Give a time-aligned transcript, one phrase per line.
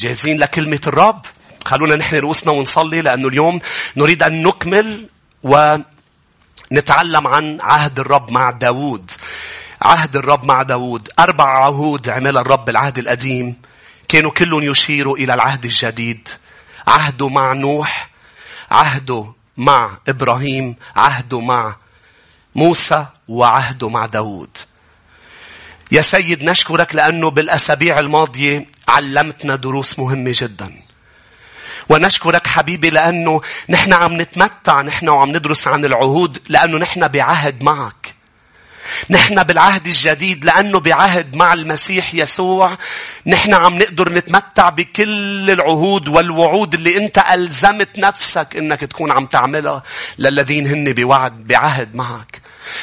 [0.00, 1.26] جاهزين لكلمة الرب.
[1.64, 3.60] خلونا نحن رؤوسنا ونصلي لأنه اليوم
[3.96, 5.08] نريد أن نكمل
[5.42, 9.10] ونتعلم عن عهد الرب مع داود
[9.82, 13.56] عهد الرب مع داود أربع عهود عملها الرب بالعهد القديم.
[14.08, 16.28] كانوا كلهم يشيروا إلى العهد الجديد.
[16.86, 18.10] عهده مع نوح
[18.70, 21.76] عهده مع إبراهيم عهده مع
[22.54, 24.56] موسى وعهده مع داود
[25.92, 30.82] يا سيد نشكرك لأنه بالأسابيع الماضية علمتنا دروس مهمة جدا.
[31.88, 38.19] ونشكرك حبيبي لأنه نحن عم نتمتع نحن وعم ندرس عن العهود لأنه نحن بعهد معك.
[39.10, 42.78] نحن بالعهد الجديد لأنه بعهد مع المسيح يسوع
[43.26, 49.82] نحن عم نقدر نتمتع بكل العهود والوعود اللي أنت ألزمت نفسك إنك تكون عم تعملها
[50.18, 52.40] للذين هن بوعد بعهد معك.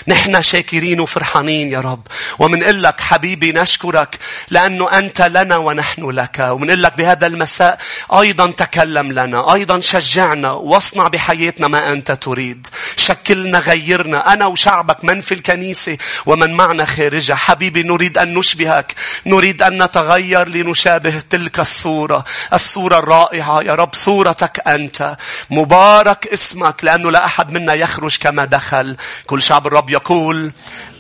[0.07, 2.07] نحن شاكرين وفرحانين يا رب.
[2.39, 4.17] ومنقول لك حبيبي نشكرك
[4.49, 6.39] لأنه أنت لنا ونحن لك.
[6.39, 7.77] ومنقول لك بهذا المساء
[8.13, 12.67] أيضا تكلم لنا أيضا شجعنا واصنع بحياتنا ما أنت تريد.
[12.95, 15.86] شكلنا غيرنا أنا وشعبك من في الكنيسة
[16.25, 17.35] ومن معنا خارجها.
[17.35, 18.95] حبيبي نريد أن نشبهك.
[19.25, 22.23] نريد أن نتغير لنشابه تلك الصورة.
[22.53, 23.61] الصورة الرائعة.
[23.61, 25.17] يا رب صورتك أنت.
[25.49, 28.95] مبارك اسمك لأنه لا أحد منا يخرج كما دخل.
[29.27, 30.51] كل شعب الرب يقول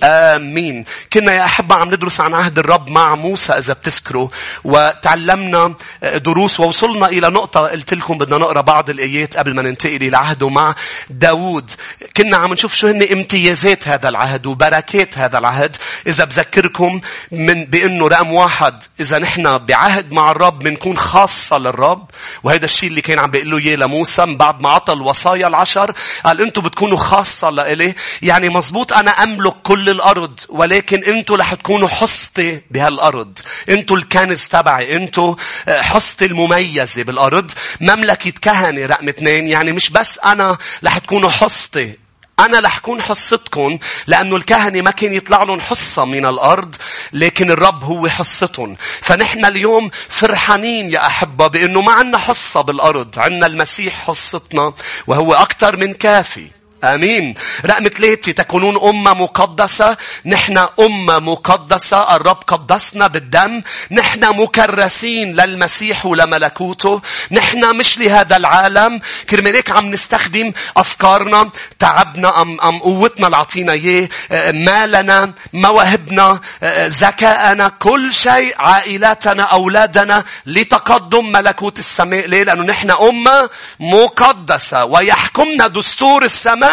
[0.03, 0.85] آمين.
[1.13, 4.29] كنا يا أحبة عم ندرس عن عهد الرب مع موسى إذا بتذكروا.
[4.63, 10.17] وتعلمنا دروس ووصلنا إلى نقطة قلت لكم بدنا نقرأ بعض الآيات قبل ما ننتقل إلى
[10.17, 10.75] عهده مع
[11.09, 11.71] داود.
[12.17, 14.47] كنا عم نشوف شو هن امتيازات هذا العهد
[14.77, 15.75] وبركات هذا العهد.
[16.07, 22.09] إذا بذكركم من بأنه رقم واحد إذا نحن بعهد مع الرب بنكون خاصة للرب
[22.43, 25.91] وهذا الشيء اللي كان عم بيقول له إياه لموسى بعد ما عطى الوصايا العشر
[26.25, 31.87] قال أنتم بتكونوا خاصة لإلي يعني مزبوط أنا أملك كل الأرض ولكن أنتوا رح تكونوا
[31.87, 33.39] حصتي بهالأرض.
[33.69, 34.95] أنتوا الكنز تبعي.
[34.95, 35.35] أنتوا
[35.67, 37.51] آه، حصتي المميزة بالأرض.
[37.81, 39.47] مملكة كهنة رقم اثنين.
[39.47, 42.06] يعني مش بس أنا رح تكونوا حصتي.
[42.39, 46.75] أنا رح كون حصتكم لأنه الكهنة ما كان يطلع لهم حصة من الأرض
[47.13, 48.75] لكن الرب هو حصتهم.
[49.01, 53.19] فنحن اليوم فرحانين يا أحبة بأنه ما عنا حصة بالأرض.
[53.19, 54.73] عنا المسيح حصتنا
[55.07, 56.56] وهو أكثر من كافي.
[56.83, 57.35] آمين.
[57.65, 59.97] رقم ثلاثة تكونون أمة مقدسة.
[60.25, 62.15] نحن أمة مقدسة.
[62.15, 63.61] الرب قدسنا بالدم.
[63.91, 67.01] نحن مكرسين للمسيح ولملكوته.
[67.31, 69.01] نحن مش لهذا العالم.
[69.29, 71.49] كرمال هيك عم نستخدم أفكارنا،
[71.79, 74.09] تعبنا، أم, أم قوتنا اللي عطينا إياه،
[74.51, 76.39] مالنا، مواهبنا،
[76.87, 82.27] ذكاءنا، كل شيء، عائلاتنا، أولادنا لتقدم ملكوت السماء.
[82.27, 83.49] ليه؟ لأنه نحن أمة
[83.79, 86.66] مقدسة ويحكمنا دستور السماء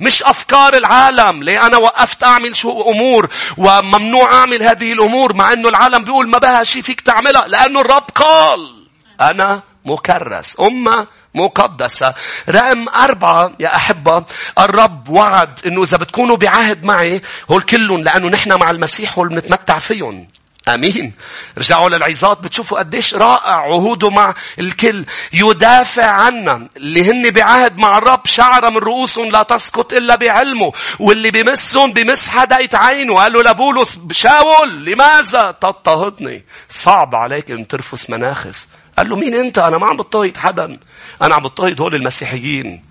[0.00, 1.42] مش أفكار العالم.
[1.42, 6.38] ليه؟ أنا وقفت أعمل شو أمور وممنوع أعمل هذه الأمور مع أنه العالم بيقول ما
[6.38, 8.74] بها شيء فيك تعملها لأنه الرب قال.
[9.20, 12.14] أنا مكرس أمة مقدسة.
[12.48, 14.24] رقم أربعة يا أحبة
[14.58, 19.78] الرب وعد أنه إذا بتكونوا بعهد معي هول كلهم لأنه نحن مع المسيح هول بنتمتع
[19.78, 20.28] فيهم.
[20.74, 21.14] آمين.
[21.58, 25.04] رجعوا للعظات بتشوفوا قديش رائع عهوده مع الكل.
[25.32, 26.68] يدافع عنا.
[26.76, 30.72] اللي هن بعهد مع الرب شعر من رؤوسهم لا تسقط إلا بعلمه.
[30.98, 33.14] واللي بمسهم بمس حدا عينه.
[33.14, 38.68] قال له لبولس شاول لماذا تضطهدني؟ صعب عليك إن ترفس مناخس.
[38.98, 40.78] قال له مين أنت؟ أنا ما عم بضطهد حدا.
[41.22, 42.84] أنا عم بضطهد هول المسيحيين.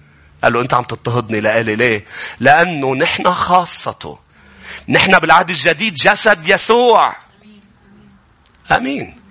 [0.44, 2.06] قال له أنت عم تضطهدني لقالي ليه؟
[2.40, 4.20] لأنه نحن خاصته.
[4.90, 7.16] نحن بالعهد الجديد جسد يسوع.
[8.72, 9.28] آمين.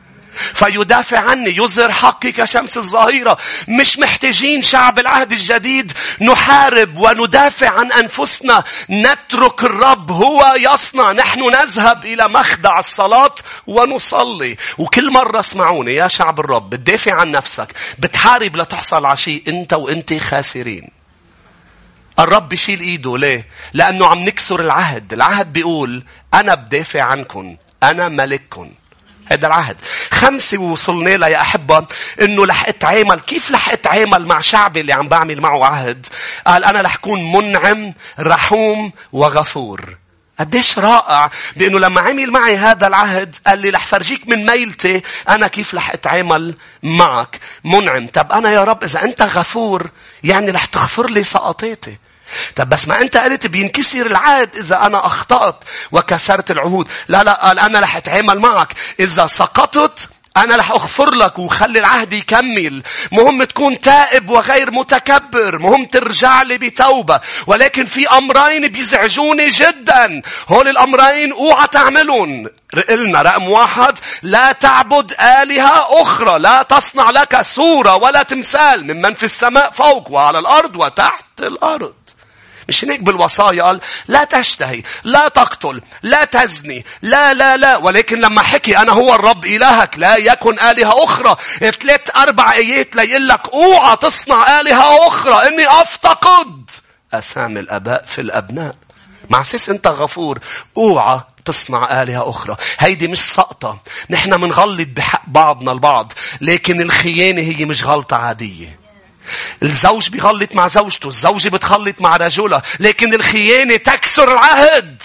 [0.55, 3.37] فيدافع عني يظهر حقي كشمس الظهيرة
[3.69, 12.05] مش محتاجين شعب العهد الجديد نحارب وندافع عن أنفسنا نترك الرب هو يصنع نحن نذهب
[12.05, 13.35] إلى مخدع الصلاة
[13.67, 19.73] ونصلي وكل مرة اسمعوني يا شعب الرب بتدافع عن نفسك بتحارب لتحصل على شيء أنت
[19.73, 20.89] وأنت خاسرين
[22.19, 25.13] الرب بيشيل إيده ليه؟ لأنه عم نكسر العهد.
[25.13, 26.05] العهد بيقول
[26.35, 27.57] أنا بدافع عنكم.
[27.83, 28.71] أنا ملككم.
[29.27, 29.81] هذا العهد.
[30.11, 31.87] خمسة وصلنا لها يا أحبة
[32.21, 36.07] إنه رح أتعامل كيف رح أتعامل مع شعبي اللي عم بعمل معه عهد.
[36.47, 39.97] قال أنا رح أكون منعم رحوم وغفور.
[40.41, 45.49] قديش رائع بأنه لما عمل معي هذا العهد قال لي رح فرجيك من ميلتي أنا
[45.49, 48.07] كيف رح أتعامل معك منعم.
[48.07, 49.91] طب أنا يا رب إذا أنت غفور
[50.25, 51.99] يعني رح تغفر لي سقطاتي.
[52.57, 56.89] طب بس ما أنت قلت بينكسر العهد إذا أنا أخطأت وكسرت العهود.
[57.09, 58.73] لا لا قال أنا رح أتعامل معك.
[59.01, 62.83] إذا سقطت أنا رح أغفر لك وخلي العهد يكمل.
[63.13, 65.59] مهم تكون تائب وغير متكبر.
[65.59, 67.21] مهم ترجع لي بتوبة.
[67.47, 70.23] ولكن في أمرين بيزعجوني جدا.
[70.49, 72.47] هول الأمرين أوعى تعملهم.
[72.89, 76.39] قلنا رقم واحد لا تعبد آلهة أخرى.
[76.39, 81.95] لا تصنع لك صورة ولا تمثال ممن في السماء فوق وعلى الأرض وتحت الأرض.
[82.69, 88.43] مش هيك بالوصايا قال لا تشتهي لا تقتل لا تزني لا لا لا ولكن لما
[88.43, 93.97] حكي أنا هو الرب إلهك لا يكن آلهة أخرى ثلاث أربع آيات ليقول لك أوعى
[93.97, 96.71] تصنع آلهة أخرى إني أفتقد
[97.15, 98.77] أسامي الأباء في الأبناء
[99.31, 100.39] مع أساس أنت غفور
[100.77, 102.57] أوعى تصنع آلهة أخرى.
[102.79, 103.79] هيدي مش سقطة.
[104.11, 106.13] نحن منغلط بحق بعضنا البعض.
[106.41, 108.79] لكن الخيانة هي مش غلطة عادية.
[109.63, 115.03] الزوج بيغلط مع زوجته الزوجة بتخلط مع رجلها لكن الخيانة تكسر العهد.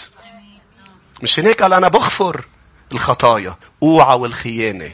[1.23, 2.45] مش هيك قال أنا بغفر
[2.91, 3.55] الخطايا.
[3.83, 4.93] أوعى والخيانة.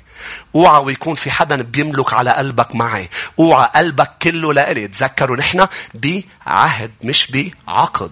[0.55, 3.09] أوعى ويكون في حدا بيملك على قلبك معي.
[3.39, 4.87] أوعى قلبك كله لإلي.
[4.87, 8.11] تذكروا نحن بعهد مش بعقد.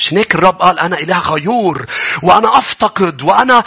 [0.00, 1.86] مش هيك الرب قال أنا إله غيور
[2.22, 3.64] وأنا أفتقد وأنا.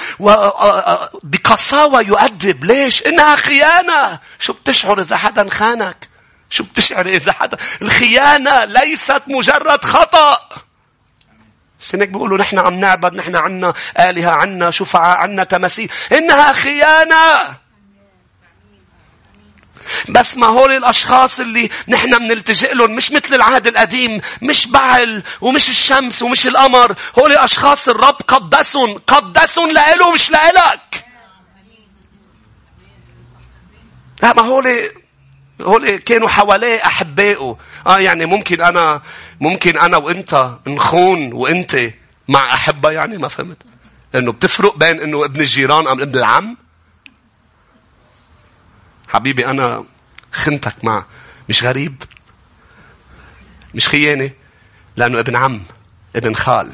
[1.23, 6.09] بقساوة يؤدب ليش؟ إنها خيانة شو بتشعر إذا حدا خانك؟
[6.49, 10.37] شو بتشعر إذا حدا الخيانة ليست مجرد خطأ
[11.81, 17.57] مش هيك بيقولوا نحن عم نعبد نحن عنا آلهة عنا شفعاء عنا تماثيل إنها خيانة
[20.09, 25.69] بس ما هول الأشخاص اللي نحن بنلتجئ لهم مش مثل العهد القديم مش بعل ومش
[25.69, 31.05] الشمس ومش القمر هول أشخاص الرب قدسهم قدسهم لإله مش لإلك.
[34.23, 34.65] لا ما هول
[35.61, 37.57] هول كانوا حواليه أحبائه.
[37.87, 39.01] آه يعني ممكن أنا
[39.39, 41.77] ممكن أنا وأنت نخون وأنت
[42.27, 43.57] مع أحبة يعني ما فهمت.
[44.15, 46.57] إنه بتفرق بين إنه ابن الجيران أم ابن العم
[49.13, 49.85] حبيبي أنا
[50.31, 51.05] خنتك مع
[51.49, 52.03] مش غريب؟
[53.75, 54.31] مش خيانة؟
[54.97, 55.61] لأنه ابن عم
[56.15, 56.71] ابن خال.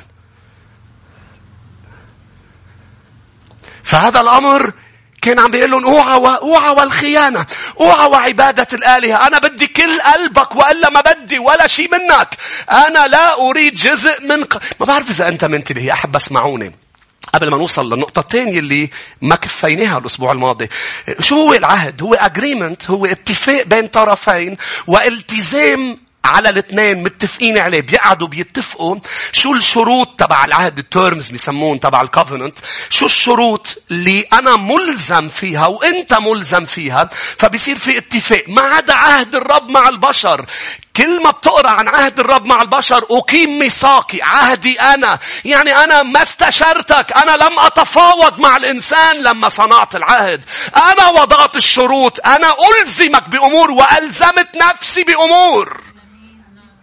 [3.83, 4.73] فهذا الأمر
[5.21, 7.45] كان عم بيقول لهم أوعى أوعى والخيانة
[7.79, 9.27] أوعى وعبادة الآلهة.
[9.27, 12.37] أنا بدي كل قلبك وإلا ما بدي ولا شيء منك.
[12.71, 14.39] أنا لا أريد جزء من.
[14.79, 16.75] ما بعرف إذا أنت منتبه أحب أسمعوني.
[17.33, 18.89] قبل ما نوصل للنقطة الثانية اللي
[19.21, 20.67] ما كفيناها الأسبوع الماضي.
[21.19, 28.27] شو هو العهد؟ هو agreement هو اتفاق بين طرفين والتزام على الاثنين متفقين عليه بيقعدوا
[28.27, 28.95] بيتفقوا
[29.31, 36.13] شو الشروط تبع العهد التيرمز بيسمون تبع الكوفننت شو الشروط اللي أنا ملزم فيها وإنت
[36.13, 40.45] ملزم فيها فبصير في اتفاق ما عدا عهد الرب مع البشر.
[40.95, 45.19] كل ما بتقرأ عن عهد الرب مع البشر أقيم ميثاقي عهدي أنا.
[45.45, 50.41] يعني أنا ما استشرتك أنا لم أتفاوض مع الإنسان لما صنعت العهد.
[50.75, 55.81] أنا وضعت الشروط أنا ألزمك بأمور وألزمت نفسي بأمور.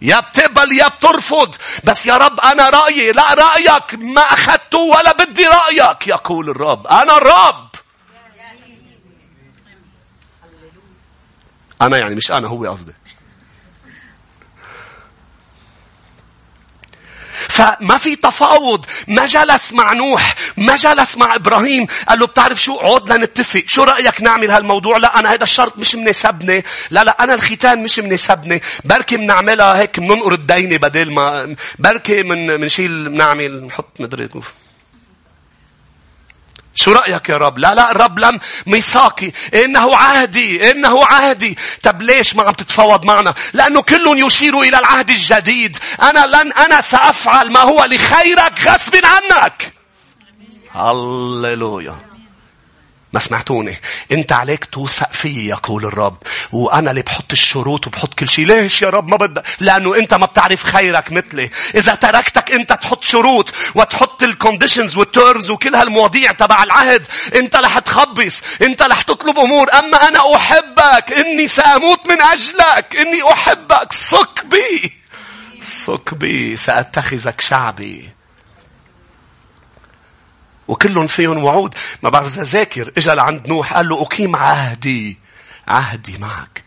[0.01, 1.55] يا بتقبل يا بترفض.
[1.83, 6.87] بس يا رب أنا رأيي لا رأيك ما أخذته ولا بدي رأيك يقول الرب.
[6.87, 7.67] أنا الرب.
[11.81, 12.93] أنا يعني مش أنا هو قصدي.
[17.49, 18.85] فما في تفاوض.
[19.07, 21.87] ما جلس مع نوح ما جلس مع إبراهيم.
[22.09, 25.95] قال له بتعرف شو؟ عودنا نتفق شو رأيك نعمل هالموضوع؟ لا أنا هذا الشرط مش
[25.95, 32.23] مناسبني لا لا أنا الختان مش مناسبني بركي بنعملها هيك بننقر الدينة بدل ما بركي
[32.23, 34.29] من منشيل بنعمل نحط مدري
[36.77, 39.31] شو رأيك يا رب؟ لا لا الرب لم ميثاقي.
[39.53, 41.57] إنه عهدي إنه عهدي.
[41.83, 45.77] طب ليش ما عم تتفاوض معنا؟ لأنه كل يشير إلى العهد الجديد.
[46.01, 49.73] أنا لن أنا سأفعل ما هو لخيرك غصب عنك.
[50.71, 51.95] هللويا.
[53.17, 53.79] ما سمعتوني.
[54.11, 56.17] انت عليك توثق فيي يقول الرب.
[56.51, 58.45] وأنا اللي بحط الشروط وبحط كل شيء.
[58.45, 61.49] ليش يا رب؟ ما بدك لأنه انت ما بتعرف خيرك مثلي.
[61.75, 67.55] إذا تركتك انت تحط شروط وتحط ال conditions وال terms وكل هالمواضيع تبع العهد انت
[67.55, 68.41] رح تخبص.
[68.61, 69.67] انت رح تطلب أمور.
[69.73, 71.13] أما أنا أحبك.
[71.13, 72.95] إني سأموت من أجلك.
[72.95, 73.93] إني أحبك.
[73.93, 74.93] ثق بي.
[75.61, 76.57] ثق بي.
[76.57, 78.16] سأتخذك شعبي.
[80.67, 81.75] وكلهم فيهم وعود.
[82.03, 82.91] ما بعرف إذا ذاكر.
[82.97, 85.17] إجا لعند نوح قال له أقيم عهدي.
[85.67, 86.63] عهدي معك.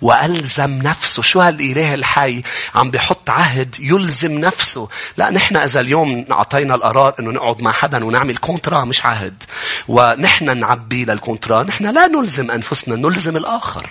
[0.00, 1.22] وألزم نفسه.
[1.22, 2.42] شو هالإله الحي
[2.74, 8.04] عم بيحط عهد يلزم نفسه؟ لا نحن إذا اليوم أعطينا القرار أنه نقعد مع حدا
[8.04, 9.42] ونعمل contrat مش عهد.
[9.88, 11.62] ونحن نعبي لل contrat.
[11.62, 13.90] نحن لا نلزم أنفسنا نلزم الآخر.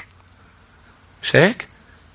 [1.23, 1.67] مش هيك؟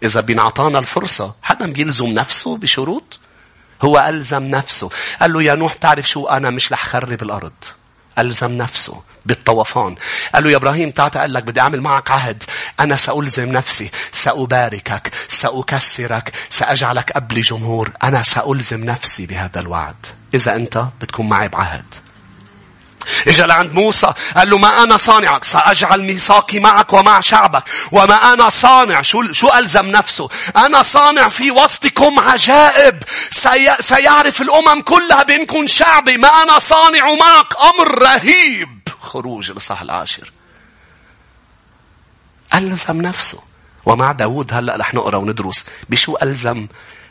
[0.03, 1.35] إذا بينعطانا الفرصة.
[1.43, 3.19] حدا بيلزم نفسه بشروط؟
[3.83, 4.91] هو ألزم نفسه.
[5.21, 7.53] قال له يا نوح تعرف شو؟ أنا مش رح خرب الأرض.
[8.19, 9.97] ألزم نفسه بالطوفان.
[10.35, 12.45] قال له يا إبراهيم تعال قال لك بدي أعمل معك عهد.
[12.81, 13.91] أنا سألزم نفسي.
[14.13, 15.13] سأباركك.
[15.29, 16.33] سأكسرك.
[16.51, 20.07] سأجعلك أب لجمهور أنا سألزم نفسي بهذا الوعد.
[20.35, 21.85] إذا أنت بتكون معي بعهد.
[23.27, 27.65] اجى لعند موسى قال له ما أنا صانعك سأجعل ميثاقي معك ومع شعبك.
[27.93, 33.03] وما أنا صانع شو شو ألزم نفسه؟ أنا صانع في وسطكم عجائب.
[33.31, 33.77] سي...
[33.81, 36.17] سيعرف الأمم كلها بأنكم شعبي.
[36.17, 38.89] ما أنا صانع معك أمر رهيب.
[39.01, 40.33] خروج الاصحاح العاشر.
[42.55, 43.39] ألزم نفسه.
[43.87, 46.67] ومع داود هلأ رح نقرأ وندرس بشو ألزم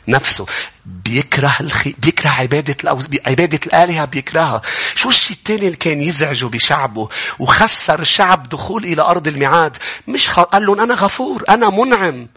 [0.08, 0.46] نفسه
[0.86, 1.94] بيكره الخي...
[1.98, 3.00] بيكره عبادة الأو...
[3.26, 4.62] عبادة الآلهة بيكرهها.
[4.94, 9.76] شو الشيء الثاني اللي كان يزعجه بشعبه وخسر الشعب دخول إلى أرض الميعاد؟
[10.08, 10.40] مش خ...
[10.40, 12.28] قال لهم أنا غفور أنا منعم.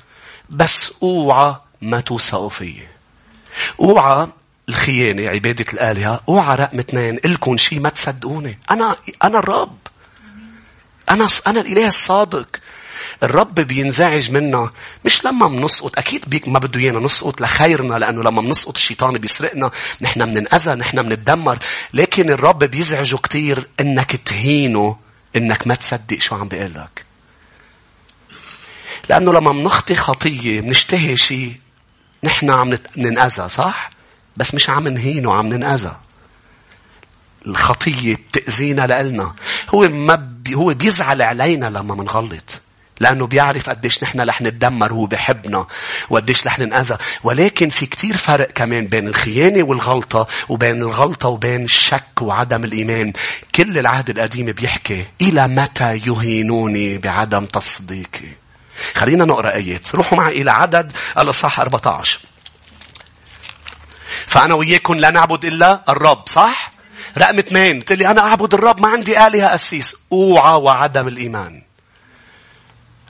[0.49, 2.87] بس أوعى ما توثقوا فيي
[3.79, 4.27] أوعى
[4.69, 8.59] الخيانة عبادة الآلهة أوعى رقم اثنين إلكم شيء ما تصدقوني.
[8.71, 9.77] أنا أنا الرب.
[11.09, 12.47] أنا أنا الإله الصادق.
[13.23, 14.71] الرب بينزعج منا
[15.05, 19.71] مش لما بنسقط أكيد بيك ما بده إيانا نسقط لخيرنا لأنه لما بنسقط الشيطان بيسرقنا
[20.01, 21.57] نحن بننأذى نحن بنتدمر
[21.93, 24.97] لكن الرب بيزعجه كتير إنك تهينه
[25.35, 27.05] إنك ما تصدق شو عم بيقول لك
[29.09, 31.55] لأنه لما بنخطي خطية بنشتهي شيء
[32.23, 33.91] نحن عم ننأذى صح؟
[34.37, 35.95] بس مش عم نهينه عم ننأذى
[37.47, 39.33] الخطية بتأذينا لإلنا.
[39.69, 42.61] هو ما بي هو بيزعل علينا لما منغلط.
[43.01, 45.67] لأنه بيعرف قديش نحن رح نتدمر هو بحبنا
[46.09, 46.97] وقديش رح ننأذى.
[47.23, 53.13] ولكن في كتير فرق كمان بين الخيانة والغلطة وبين الغلطة وبين الشك وعدم الإيمان.
[53.55, 58.29] كل العهد القديم بيحكي إلى متى يهينوني بعدم تصديقي.
[58.95, 59.95] خلينا نقرأ آيات.
[59.95, 62.19] روحوا معي إلى عدد الإصحاح 14
[64.27, 66.71] فأنا وياكم لا نعبد إلا الرب صح؟
[67.17, 69.95] رقم اثنين قلت لي أنا أعبد الرب ما عندي آلهة أسيس.
[70.11, 71.70] أوعى وعدم الإيمان.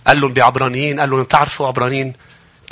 [0.07, 2.13] قال لهم بعبرانيين قال لهم بتعرفوا عبرانيين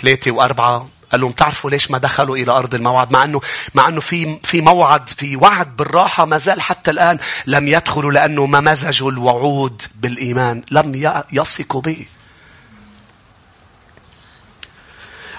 [0.02, 3.42] ثلاثة وأربعة؟ قال لهم تعرفوا ليش ما دخلوا إلى أرض الموعد؟ مع أنه
[3.76, 8.46] مع أنه في في موعد في وعد بالراحة ما زال حتى الآن لم يدخلوا لأنه
[8.46, 12.06] ما مزجوا الوعود بالإيمان لم يثقوا به.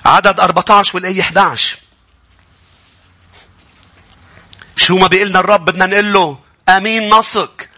[0.05, 1.79] عدد 14 والآية 11
[4.77, 7.69] شو ما بيقلنا الرب بدنا نقول له آمين نصك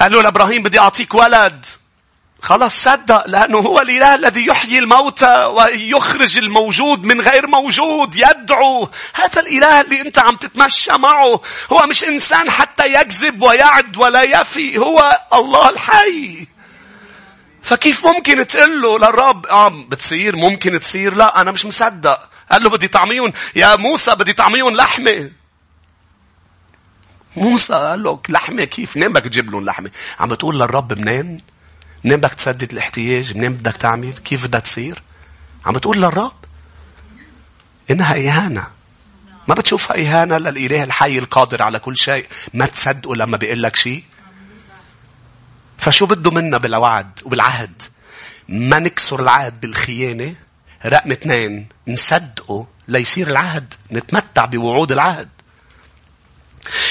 [0.00, 1.66] قال له لإبراهيم بدي أعطيك ولد.
[2.40, 9.40] خلاص صدق لأنه هو الإله الذي يحيي الموتى ويخرج الموجود من غير موجود يدعو هذا
[9.40, 11.40] الإله اللي أنت عم تتمشى معه
[11.72, 16.46] هو مش إنسان حتى يكذب ويعد ولا يفي هو الله الحي
[17.62, 22.70] فكيف ممكن تقول له للرب آه بتصير ممكن تصير لا أنا مش مصدق قال له
[22.70, 25.30] بدي طعميهم يا موسى بدي طعميهم لحمة
[27.36, 29.90] موسى قال له لحمة كيف؟ منين بدك تجيب لهم لحمة؟
[30.20, 31.40] عم بتقول للرب منين؟
[32.06, 35.02] منين بدك تسدد الاحتياج؟ منين بدك تعمل؟ كيف بدها تصير؟
[35.66, 36.32] عم بتقول للرب
[37.90, 38.66] إنها إهانة.
[39.48, 42.26] ما بتشوفها إهانة للإله الحي القادر على كل شيء.
[42.54, 44.04] ما تصدقه لما بيقول لك شيء.
[45.78, 47.82] فشو بده منا بالوعد وبالعهد؟
[48.48, 50.34] ما نكسر العهد بالخيانة.
[50.86, 53.74] رقم اثنين نصدقه ليصير العهد.
[53.92, 55.28] نتمتع بوعود العهد.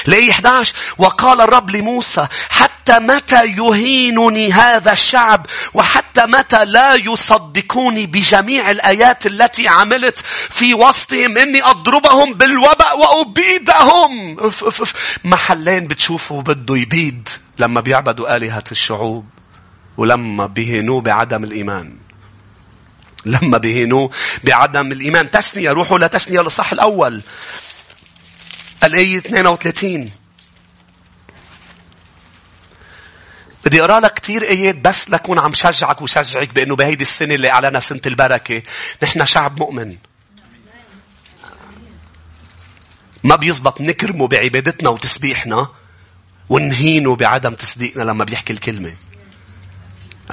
[0.06, 8.72] لأي 11 وقال الرب لموسى حتى متى يهينني هذا الشعب؟ وحتى متى لا يصدقوني بجميع
[8.72, 10.18] الآيات التي عملت
[10.50, 14.38] في وسطهم؟ إني أضربهم بالوباء وأبيدهم.
[15.24, 17.30] محلين بتشوفوا بده يبيد
[17.60, 19.26] لما بيعبدوا آلهة الشعوب
[19.98, 21.96] ولما بيهنوه بعدم الإيمان.
[23.26, 24.10] لما بيهنوه
[24.44, 25.32] بعدم الإيمان.
[25.32, 27.22] تسنية روحوا لتسنية لصح الأول.
[28.86, 30.12] الآية 32
[33.66, 37.80] بدي أقرأ لك كثير آيات بس لكون عم شجعك وشجعك بأنه بهيدي السنة اللي أعلنها
[37.80, 38.62] سنة البركة.
[39.04, 39.98] نحن شعب مؤمن.
[43.24, 45.68] ما بيزبط نكرمه بعبادتنا وتسبيحنا
[46.50, 48.96] ونهينه بعدم تصديقنا لما بيحكي الكلمة.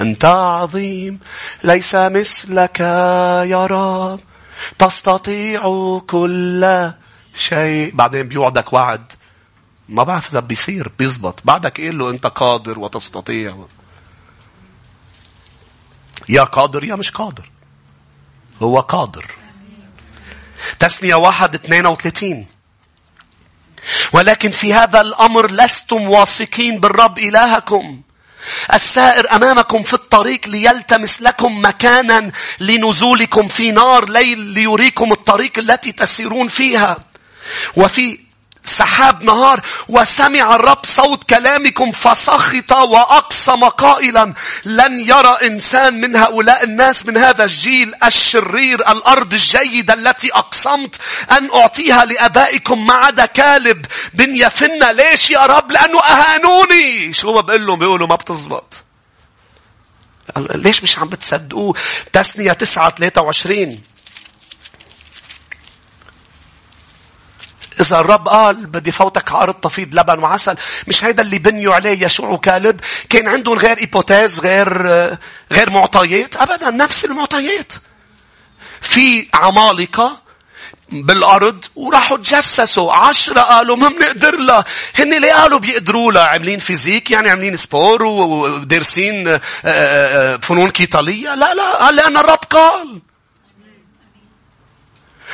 [0.01, 1.19] أنت عظيم
[1.63, 4.19] ليس مثلك يا رب.
[4.79, 5.61] تستطيع
[6.07, 6.93] كل
[7.35, 9.11] شيء بعدين بيوعدك وعد.
[9.89, 11.39] ما بعرف إذا بيصير بيزبط.
[11.45, 13.65] بعدك قل له أنت قادر وتستطيع.
[16.29, 17.49] يا قادر يا مش قادر.
[18.61, 19.25] هو قادر.
[20.79, 22.47] تسمية واحد اثنين وثلاثين
[24.13, 28.01] ولكن في هذا الأمر لستم واثقين بالرب إلهكم.
[28.73, 36.47] السائر أمامكم في الطريق ليلتمس لكم مكانا لنزولكم في نار ليل ليريكم الطريق التي تسيرون
[36.47, 37.12] فيها.
[37.75, 38.19] وفي
[38.63, 44.33] سحاب نهار وسمع الرب صوت كلامكم فسخط وأقسم قائلا
[44.65, 50.95] لن يرى إنسان من هؤلاء الناس من هذا الجيل الشرير الأرض الجيدة التي أقسمت
[51.31, 53.85] أن أعطيها لأبائكم ما عدا كالب.
[54.13, 57.13] بن يفنة ليش يا رب؟ لأنه أهانوني.
[57.13, 58.83] شو ما بقول لهم؟ بيقولوا ما بتزبط.
[60.37, 61.75] ليش مش عم بتصدقوه؟
[62.13, 63.81] تسنية تسعة 23
[67.79, 70.55] إذا الرب قال بدي فوتك أرض تفيض لبن وعسل.
[70.87, 72.79] مش هيدا اللي بنيوا عليه يشوع وكالب.
[73.09, 74.87] كان عندهم غير hypothèse غير
[75.51, 76.35] غير معطيات.
[76.35, 77.73] أبدا نفس المعطيات.
[78.81, 80.23] في عمالقة
[80.89, 84.65] بالأرض وراحوا تجسسوا عشرة قالوا ما بنقدر لها
[84.95, 90.69] هن ليه قالوا بيقدروا لها عاملين physique يعني عاملين sport ودارسين آه، آه، آه، فنون
[90.69, 93.01] قتالية لا لا قال لأن الرب قال.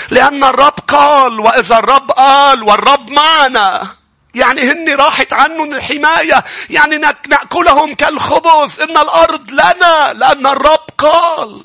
[0.10, 3.88] لأن الرب قال وإذا الرب قال والرب معنا.
[4.36, 6.44] يعني هن راحت عنهم الحماية.
[6.70, 6.98] يعني
[7.30, 8.80] نأكلهم كالخبز.
[8.82, 11.64] إن الأرض لنا لأن الرب قال.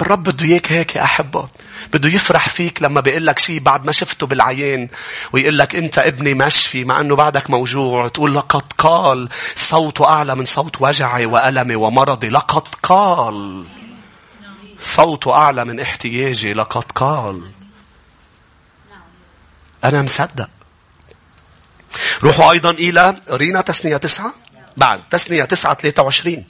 [0.00, 1.48] الرب بده إياك هيك يا أحبة.
[1.92, 4.88] بده يفرح فيك لما بيقول لك شيء بعد ما شفته بالعيان
[5.32, 8.08] ويقول لك أنت ابني مشفي مع إنه بعدك موجوع.
[8.08, 12.28] تقول لقد قال صوته أعلى من صوت وجعي وألمي ومرضي.
[12.28, 13.64] لقد قال.
[14.82, 16.52] صوته أعلى من احتياجي.
[16.52, 17.50] لقد قال.
[19.84, 20.48] أنا مصدق.
[22.22, 24.34] روحوا أيضا إلى رينا تسنية تسعة.
[24.76, 26.44] بعد تسنية تسعة 23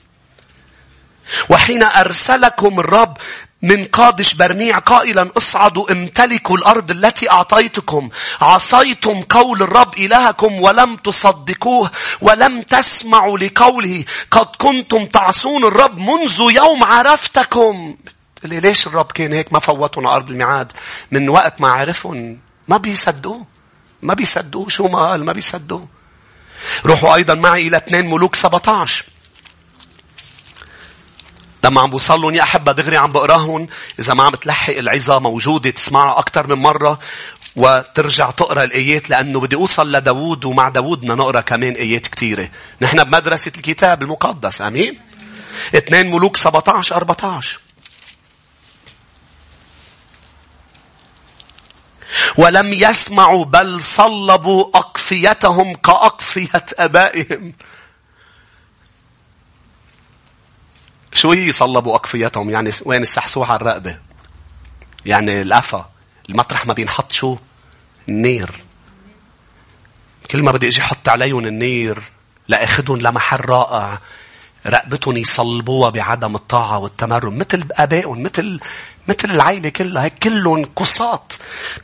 [1.49, 3.17] وحين أرسلكم الرب
[3.63, 8.11] من قادش برنيع قائلا اصعدوا امتلكوا الأرض التي أعطيتكم.
[8.41, 14.05] عصيتم قول الرب إلهكم ولم تصدقوه ولم تسمعوا لقوله.
[14.31, 17.97] قد كنتم تعصون الرب منذ يوم عرفتكم.
[18.45, 20.73] لي ليش الرب كان هيك ما فوتهم أرض الميعاد
[21.11, 23.47] من وقت ما عرفهم ما بيصدقوه
[24.03, 25.89] ما بيصدقوه شو ما قال ما بيصدقوه
[26.87, 29.05] روحوا أيضا معي إلى 2 ملوك 17
[31.65, 33.67] لما عم بوصلهم يا أحبة دغري عم بقراهم
[34.01, 36.99] إذا ما عم تلحق العظة موجودة تسمعها أكثر من مرة
[37.57, 42.49] وترجع تقرأ الآيات لأنه بدي أوصل لداود ومع داود بدنا نقرأ كمان آيات كثيرة.
[42.81, 44.63] نحن بمدرسة الكتاب المقدس.
[44.63, 44.99] أمين؟
[45.75, 47.61] 2 ملوك 17 14
[52.37, 57.53] ولم يسمعوا بل صلبوا أقفيتهم كأقفية أبائهم.
[61.13, 63.99] شو هي صلبوا أقفيتهم يعني وين السحسوح على الرقبة.
[65.07, 65.91] يعني القفا
[66.31, 67.37] المطرح ما بينحط شو
[68.09, 68.51] النير.
[70.31, 72.03] كل ما بدي إجي أحط عليهم النير
[72.49, 74.01] لاخذهم لمحل رائع.
[74.67, 78.61] رقبتهم يصلبوها بعدم الطاعة والتمرن مثل أبائهم مثل
[79.09, 80.09] مثل العيلة كلها.
[80.09, 81.33] كلهم قصات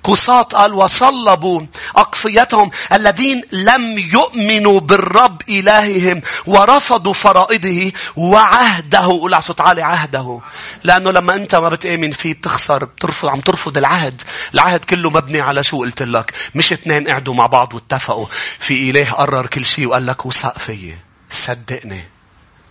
[0.05, 1.61] قصات قال وصلبوا
[1.97, 8.99] أقفيتهم الذين لم يؤمنوا بالرب إلههم ورفضوا فرائضه وعهده.
[8.99, 10.41] قول على صوت عالي عهده.
[10.85, 14.23] لأنه لما أنت ما بتآمن فيه بتخسر بترفض عم ترفض العهد.
[14.55, 18.27] العهد كله مبني على شو قلت لك؟ مش اثنين قعدوا مع بعض واتفقوا.
[18.59, 20.99] في إله قرر كل شيء وقال لك وثق فيي.
[21.31, 22.17] صدقني.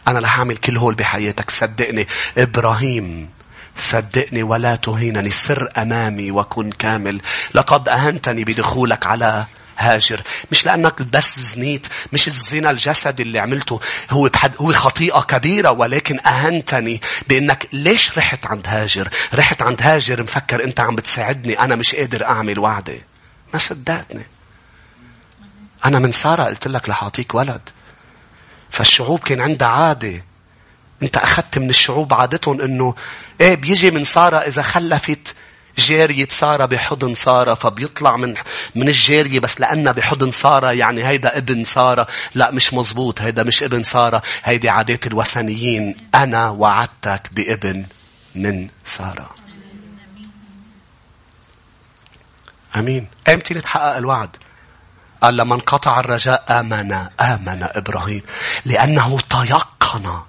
[0.07, 1.49] أنا رح أعمل كل هول بحياتك.
[1.49, 3.29] صدقني إبراهيم
[3.77, 5.29] صدقني ولا تهينني.
[5.29, 7.21] سر أمامي وكن كامل.
[7.53, 9.45] لقد أهنتني بدخولك على
[9.77, 10.21] هاجر.
[10.51, 13.79] مش لأنك بس زنيت مش الزنا الجسد اللي عملته.
[14.11, 20.23] هو بحد هو خطيئة كبيرة ولكن أهنتني بأنك ليش رحت عند هاجر؟ رحت عند هاجر
[20.23, 21.59] مفكر أنت عم بتساعدني.
[21.59, 22.97] أنا مش قادر أعمل وعدة.
[23.53, 24.25] ما صدقتني.
[25.85, 27.69] أنا من سارة قلت لك رح أعطيك ولد.
[28.69, 30.23] فالشعوب كان عندها عادة.
[31.03, 32.95] انت أخذت من الشعوب عادتهم إنه
[33.41, 35.35] إيه بيجي من سارة إذا خلفت
[35.77, 38.35] جارية سارة بحضن سارة فبيطلع من
[38.75, 42.07] من الجارية بس لأنها بحضن سارة يعني هيدا ابن سارة.
[42.35, 44.21] لا مش مزبوط هيدا مش ابن سارة.
[44.43, 45.95] هيدي عادات الوثنيين.
[46.15, 47.85] أنا وعدتك بابن
[48.35, 49.29] من سارة.
[52.75, 54.37] أمين أمتى نتحقق الوعد.
[55.21, 58.21] قال لما انقطع الرجاء آمن آمن إبراهيم.
[58.65, 60.21] لأنه تيقن.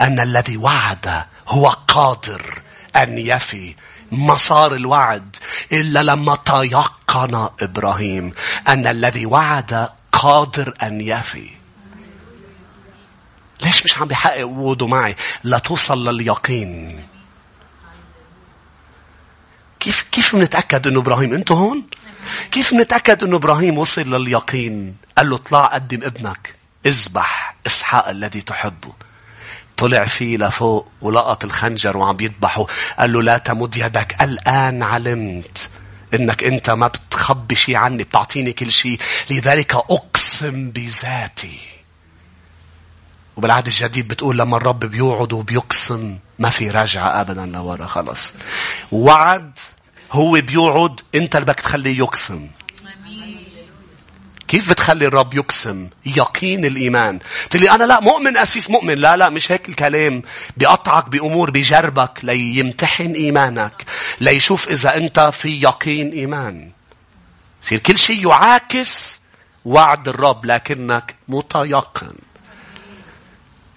[0.00, 2.62] أن الذي وعد هو قادر
[2.96, 3.74] أن يفي
[4.12, 5.36] ما صار الوعد.
[5.72, 8.32] إلا لما تيقن إبراهيم
[8.68, 11.50] أن الذي وعد قادر أن يفي.
[13.62, 17.02] ليش مش عم بيحقق وعوده معي؟ لتوصل لليقين.
[19.86, 21.84] كيف كيف بنتأكد إنه إبراهيم انتو هون؟
[22.50, 26.54] كيف نتأكد أنه إبراهيم وصل لليقين؟ قال له اطلع قدم ابنك
[26.86, 28.92] اذبح إسحاق الذي تحبه.
[29.76, 32.66] طلع فيه لفوق ولقط الخنجر وعم يذبحه.
[32.98, 35.70] قال له لا تمد يدك الآن علمت
[36.14, 38.98] إنك أنت ما بتخبي شيء عني بتعطيني كل شيء
[39.30, 41.60] لذلك أقسم بذاتي.
[43.36, 48.34] وبالعهد الجديد بتقول لما الرب بيوعد وبيقسم ما في رجعة أبدا لورا خلص.
[48.92, 49.58] وعد
[50.16, 52.48] هو بيوعد انت اللي بدك تخليه يقسم.
[54.48, 57.18] كيف بتخلي الرب يقسم؟ يقين الإيمان.
[57.50, 58.94] تقول لي أنا لا مؤمن أسيس مؤمن.
[58.94, 60.22] لا لا مش هيك الكلام.
[60.56, 63.84] بيقطعك بأمور بجربك ليمتحن إيمانك
[64.20, 66.70] ليشوف إذا أنت في يقين إيمان.
[67.62, 69.20] يصير كل شيء يعاكس
[69.64, 72.14] وعد الرب لكنك متيقن.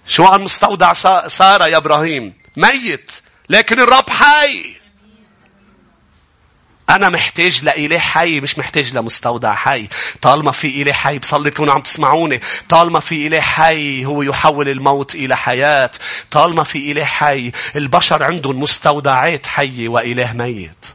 [0.06, 0.92] شو عن مستودع
[1.26, 4.79] سارة يا إبراهيم؟ ميت لكن الرب حي.
[6.90, 9.88] أنا محتاج لإله حي مش محتاج لمستودع حي.
[10.20, 12.40] طالما في إله حي بصلي تكونوا عم تسمعوني.
[12.68, 15.90] طالما في إله حي هو يحول الموت إلى حياة.
[16.30, 20.86] طالما في إله حي البشر عندهم مستودعات حية وإله ميت.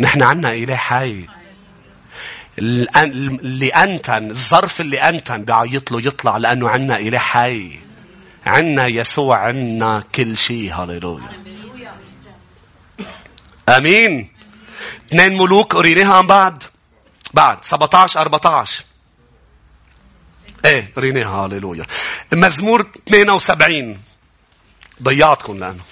[0.00, 1.26] نحن عنا إله حي.
[2.58, 7.78] اللي أنتن الظرف اللي أنتن بعيط له يطلع لأنه عنا إله حي.
[8.46, 11.45] عنا يسوع عنا كل شيء هاليلويا.
[13.68, 14.30] آمين.
[15.06, 16.62] اثنين ملوك قريناها عن بعد.
[17.34, 18.84] بعد 17 14
[20.64, 21.84] إيه قريناها هاليلويا.
[22.32, 24.00] مزمور 72
[25.02, 25.82] ضيعتكم لأنه.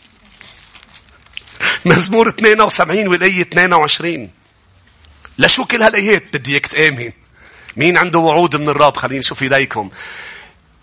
[1.86, 4.30] مزمور 72 والايه 22
[5.38, 7.10] لشو كل هالأيات بدي اياك تامن
[7.76, 9.90] مين عنده وعود من الرب؟ خليني نشوف إيديكم.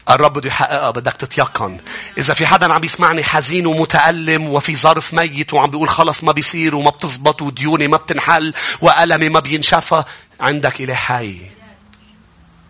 [0.09, 1.79] الرب بده يحققها بدك تتيقن.
[2.17, 6.75] إذا في حدا عم يسمعني حزين ومتألم وفي ظرف ميت وعم بيقول خلص ما بيصير
[6.75, 10.03] وما بتزبط وديوني ما بتنحل وألمي ما بينشفى
[10.39, 11.41] عندك إله حي.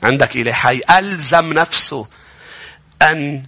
[0.04, 0.82] عندك إله حي.
[0.92, 2.08] ألزم نفسه
[3.02, 3.44] أن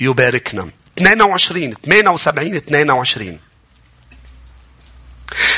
[0.00, 0.70] يباركنا.
[0.98, 3.38] 22 78 22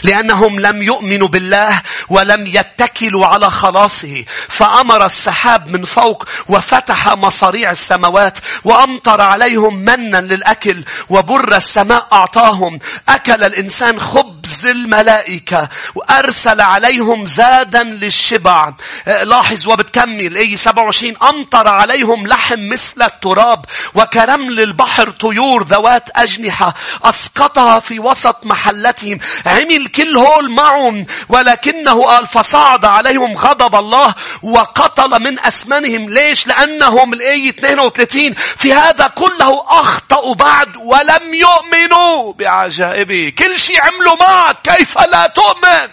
[0.03, 4.25] لأنهم لم يؤمنوا بالله ولم يتكلوا على خلاصه.
[4.49, 12.79] فأمر السحاب من فوق وفتح مصاريع السماوات وأمطر عليهم منا للأكل وبر السماء أعطاهم.
[13.09, 18.73] أكل الإنسان خبز الملائكة وأرسل عليهم زادا للشبع.
[19.07, 20.37] لاحظ وبتكمل.
[20.37, 23.65] أي 27 أمطر عليهم لحم مثل التراب
[23.95, 26.75] وكرمل البحر طيور ذوات أجنحة.
[27.05, 29.19] أسقطها في وسط محلتهم.
[29.69, 37.13] عمل كل هول معهم ولكنه قال فصعد عليهم غضب الله وقتل من أسمنهم ليش؟ لأنهم
[37.13, 44.99] الآية 32 في هذا كله أخطأوا بعد ولم يؤمنوا بعجائبه كل شيء عملوا معك كيف
[44.99, 45.89] لا تؤمن؟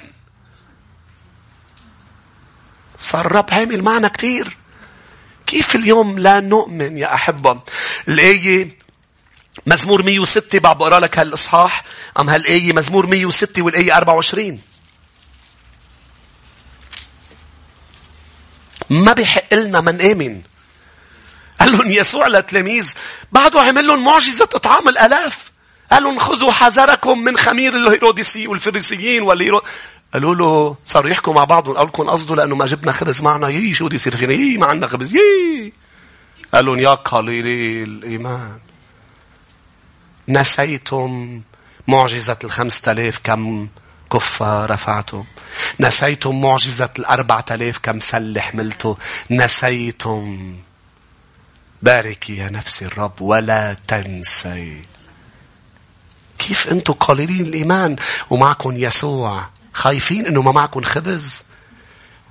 [2.98, 4.58] صار الرب عامل معنا كثير
[5.48, 7.60] كيف اليوم لا نؤمن يا أحبة؟
[8.08, 8.85] الآية
[9.66, 11.84] مزمور 106 بعد بقرأ لك هالإصحاح.
[12.20, 14.62] أم هالآية مزمور 106 والآية 24
[18.90, 20.42] ما بيحق لنا ما نآمن.
[21.60, 22.94] قال لهم يسوع للتلاميذ
[23.32, 25.52] بعده عمل لهم معجزة إطعام الآلاف.
[25.92, 29.62] قال لهم خذوا حذركم من خمير الهيروديسي والفريسيين والهيرو...
[30.14, 31.70] قالوا له صاروا يحكوا مع بعض.
[31.70, 33.48] قال لكم قصده لأنه ما جبنا خبز معنا.
[33.48, 35.12] يي شو بده يصير فينا؟ يي ما عندنا خبز.
[35.12, 35.74] يي.
[36.54, 38.60] قال لهم يا قليلي الإيمان.
[40.30, 41.42] نسيتم
[41.88, 43.68] معجزة الخمسة آلاف كم
[44.12, 45.24] كفة رفعتم
[45.80, 48.98] نسيتم معجزة الأربعة آلاف كم سلة حملته
[49.32, 50.56] نسيتم.
[51.82, 54.82] باركي يا نفسي الرب ولا تنسي.
[56.40, 57.96] كيف أنتم قليلين الإيمان
[58.30, 61.44] ومعكم يسوع؟ خايفين أنه ما معكم خبز؟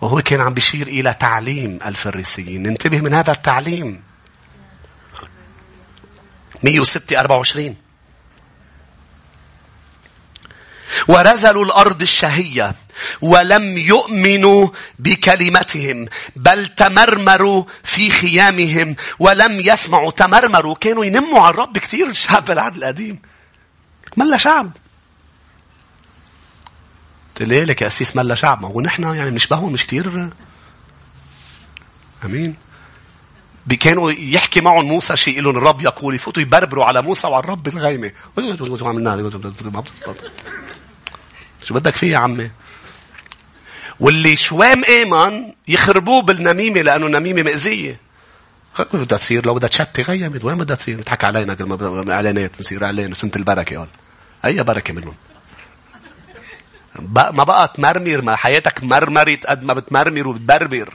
[0.01, 2.63] وهو كان عم بيشير إلى تعليم الفريسيين.
[2.63, 4.03] ننتبه من هذا التعليم.
[6.63, 7.84] 106 24
[11.09, 12.75] ورزلوا الأرض الشهية
[13.21, 20.11] ولم يؤمنوا بكلمتهم بل تمرمروا في خيامهم ولم يسمعوا.
[20.11, 23.23] تمرمروا كانوا ينموا على الرب كثير الشعب العهد القديم.
[24.17, 24.73] ملا شعب.
[27.41, 30.31] قلت لك يا أسيس ملا شعب؟ ما هو نحن يعني بنشبههم مش كثير
[32.25, 32.57] أمين.
[33.81, 38.13] كانوا يحكي معهم موسى شيء لهم الرب يقول يفوتوا يبربروا على موسى وعلى الرب الغيمة.
[41.65, 42.51] شو بدك فيه يا عمي؟
[44.01, 48.01] واللي شوام آمن يخربوه بالنميمة لأنه النميمة مأزية
[48.93, 51.57] بدها تصير لو بدها تشتي غيمت وين بدها تصير؟ بتحكي علينا
[52.13, 53.89] إعلانات بصير إعلان سنة البركة قال
[54.45, 55.15] اي بركة منهم.
[57.11, 60.95] ما بقى تمرمر ما حياتك مرمرت قد ما بتمرمر وبتبربر.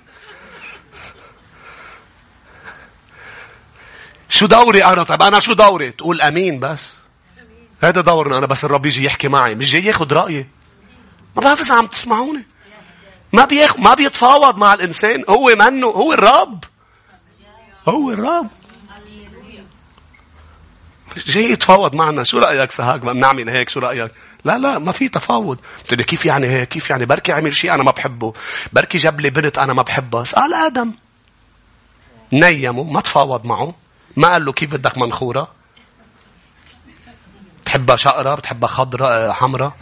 [4.30, 6.94] شو دوري أنا؟ طب أنا شو دوري؟ تقول أمين بس.
[7.84, 10.48] هذا دورنا أنا بس الرب يجي يحكي معي مش جاي ياخد رأيي.
[11.36, 12.46] ما بعرف إذا عم تسمعوني.
[13.34, 13.80] ما بيخ...
[13.80, 15.24] ما بيتفاوض مع الإنسان.
[15.30, 16.64] هو منه هو الرب.
[17.90, 18.48] هو الرب.
[21.26, 22.24] جاي يتفاوض معنا.
[22.24, 23.70] شو رأيك سهاك؟ بنعمل هيك.
[23.70, 24.12] شو رأيك؟
[24.46, 25.60] لا لا ما في تفاوض.
[25.80, 28.34] قلت له كيف يعني هيك؟ كيف يعني؟ بركي عمل شيء أنا ما بحبه.
[28.74, 30.24] بركي جاب لي بنت أنا ما بحبها.
[30.24, 30.94] سأل آدم.
[32.34, 32.84] نيمه.
[32.84, 33.76] ما تفاوض معه.
[34.18, 35.48] ما قال له كيف بدك منخورة؟
[37.62, 39.74] بتحبها شقرة؟ بتحبها خضراء حمراء؟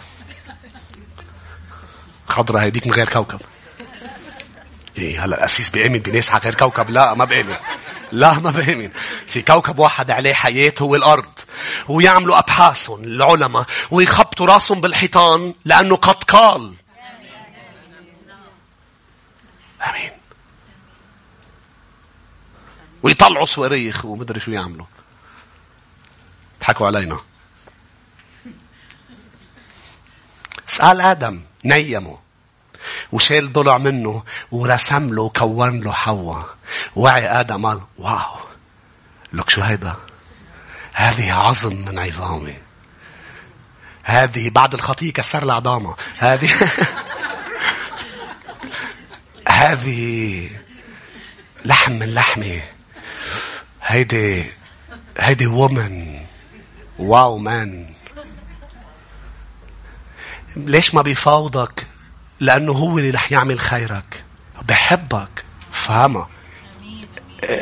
[2.37, 3.39] خضراء هيديك من غير كوكب.
[4.97, 6.89] إيه هلا الأسيس بيأمن بناس على غير كوكب.
[6.89, 7.57] لا ما بامن
[8.11, 8.91] لا ما بامن
[9.27, 11.39] في كوكب واحد عليه حياة هو الأرض
[11.87, 16.73] ويعملوا أبحاثهم العلماء ويخبطوا راسهم بالحيطان لأنه قد قال
[19.89, 20.11] آمين.
[23.03, 24.85] ويطلعوا صواريخ ومدري شو يعملوا.
[26.61, 27.19] ضحكوا علينا.
[30.65, 32.26] سأل آدم نيمه.
[33.11, 36.45] وشال ضلع منه ورسم له وكون له حواء.
[36.95, 38.39] وعي آدم قال واو
[39.33, 39.95] لك شو هيدا؟
[40.93, 42.57] هذه عظم من عظامي.
[44.03, 45.95] هذه بعد الخطية كسر لها عظامها.
[46.17, 46.49] هذه
[49.47, 50.49] هذه
[51.65, 52.61] لحم من لحمي.
[53.81, 54.45] هيدي
[55.19, 56.19] هيدي وومن
[56.99, 57.89] wow man
[60.55, 61.87] ليش ما بيفاوضك؟
[62.39, 64.23] لأنه هو اللي رح يعمل خيرك.
[64.67, 65.45] بحبك.
[65.71, 66.29] فهمها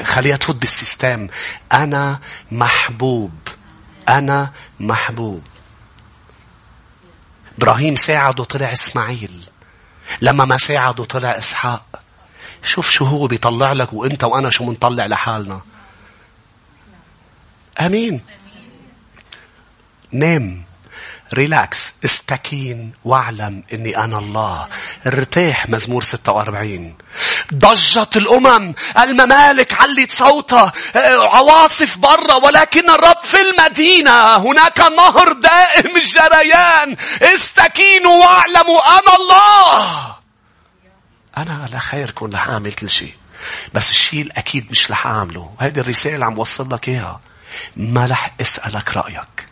[0.03, 1.27] خليها تفوت بال system.
[1.73, 2.19] أنا
[2.51, 3.33] محبوب.
[4.09, 5.43] أنا محبوب.
[7.57, 9.49] إبراهيم ساعده طلع إسماعيل.
[10.21, 12.01] لما ما ساعده طلع إسحاق.
[12.63, 15.61] شوف شو هو بيطلع لك وإنت وأنا شو منطلع لحالنا.
[17.79, 18.21] آمين.
[20.11, 20.65] نام.
[21.33, 24.67] relax استكين واعلم إني أنا الله.
[25.07, 26.95] ارتاح مزمور 46
[27.53, 30.71] ضجت الأمم الممالك علت صوتها.
[31.35, 34.37] عواصف برا ولكن الرب في المدينة.
[34.37, 36.95] هناك نهر دائم الجريان.
[37.21, 40.15] استكينوا واعلموا أنا الله.
[41.37, 43.13] أنا على خيركم رح أعمل كل شيء.
[43.73, 45.55] بس الشيء الأكيد مش رح أعمله.
[45.59, 47.19] هذه الرسالة اللي عم وصل لك إياها.
[47.77, 49.44] ما رح أسألك رأيك.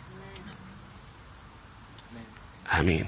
[2.80, 3.06] آمين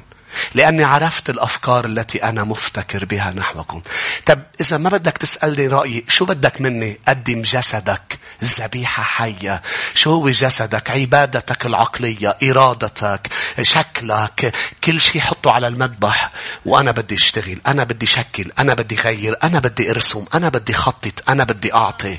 [0.55, 3.83] لأني عرفت الأفكار التي أنا مفتكر بها نحوكم.
[4.27, 9.63] طب إذا ما بدك تسألني رأيي شو بدك مني؟ قدم جسدك ذبيحة حية.
[9.95, 13.29] شو هو جسدك؟ عبادتك العقلية، إرادتك،
[13.63, 16.31] شكلك، كل شيء حطه على المذبح.
[16.65, 21.29] وأنا بدي أشتغل، أنا بدي شكل، أنا بدي غير، أنا بدي أرسم، أنا بدي خطط،
[21.29, 22.19] أنا بدي أعطي.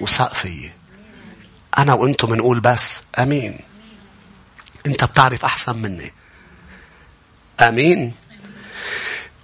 [0.00, 0.70] وسقفي.
[1.78, 3.58] أنا وأنتم بنقول بس أمين.
[4.86, 6.12] أنت بتعرف أحسن مني.
[7.60, 8.14] آمين.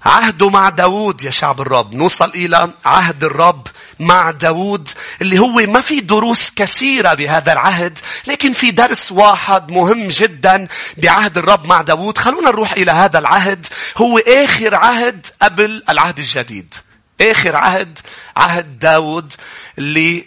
[0.05, 1.95] عهده مع داود يا شعب الرب.
[1.95, 3.67] نوصل إلى عهد الرب
[4.01, 4.89] مع داود
[5.23, 11.39] اللي هو ما في دروس كثيرة بهذا العهد لكن في درس واحد مهم جدا بعهد
[11.39, 13.67] الرب مع داود خلونا نروح إلى هذا العهد.
[13.97, 16.75] هو آخر عهد قبل العهد الجديد.
[17.21, 17.99] آخر عهد
[18.37, 19.33] عهد داود
[19.79, 20.27] اللي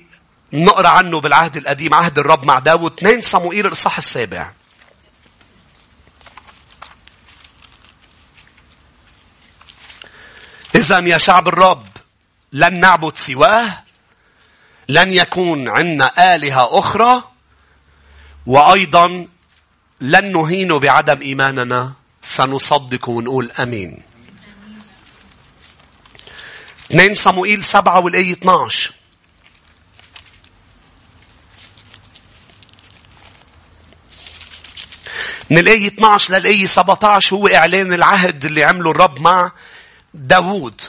[0.54, 4.52] نقرأ عنه بالعهد القديم عهد الرب مع داود 2 صموئيل الإصحاح السابع.
[10.77, 11.87] إذا يا شعب الرب
[12.53, 13.83] لن نعبد سواه
[14.89, 17.23] لن يكون عندنا آلهة أخرى
[18.45, 19.27] وأيضا
[20.01, 24.01] لن نهين بعدم إيماننا سنصدق ونقول أمين.
[26.91, 28.93] 2 صموئيل 7 والآية 12
[35.49, 39.51] من الآية 12 للآية 17 هو إعلان العهد اللي عمله الرب مع
[40.13, 40.82] داوود.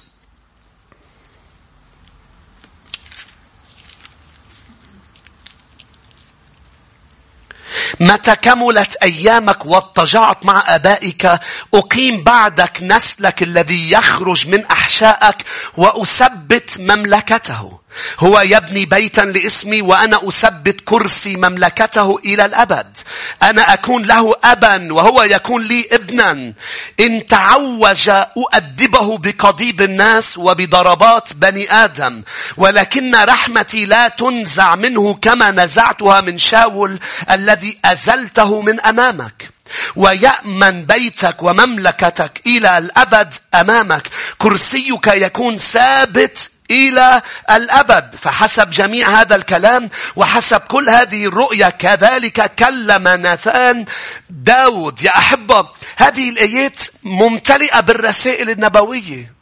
[8.01, 11.41] متى كملت أيامك واضطجعت مع أبائك
[11.75, 15.37] أقيم بعدك نسلك الذي يخرج من أحشائك
[15.77, 17.79] وأثبت مملكته.
[18.19, 22.99] هو يبني بيتا لاسمي وأنا أثبت كرسي مملكته إلى الأبد.
[23.43, 26.55] أنا أكون له أبا وهو يكون لي ابنا.
[27.01, 32.23] إن تعوج أؤدبه بقضيب الناس وبضربات بني آدم.
[32.57, 36.99] ولكن رحمتي لا تنزع منه كما نزعتها من شاول
[37.31, 39.51] الذي أزلته من أمامك.
[39.97, 44.09] ويأمن بيتك ومملكتك إلى الأبد أمامك.
[44.39, 48.15] كرسيك يكون ثابت إلى الأبد.
[48.23, 53.85] فحسب جميع هذا الكلام وحسب كل هذه الرؤية كذلك كلم ناثان
[54.31, 55.03] داود.
[55.03, 59.39] يا أحبة هذه الآيات ممتلئة بالرسائل النبوية.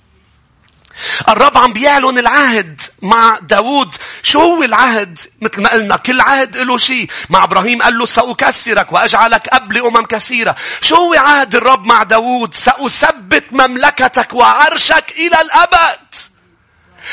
[1.28, 3.94] الرب عم بيعلن العهد مع داود.
[4.22, 7.10] شو هو العهد؟ مثل ما قلنا كل عهد له شيء.
[7.30, 10.56] مع إبراهيم قال له سأكسرك وأجعلك أب لأمم كثيرة.
[10.82, 16.05] شو هو عهد الرب مع داود؟ سأثبت مملكتك وعرشك إلى الأبد.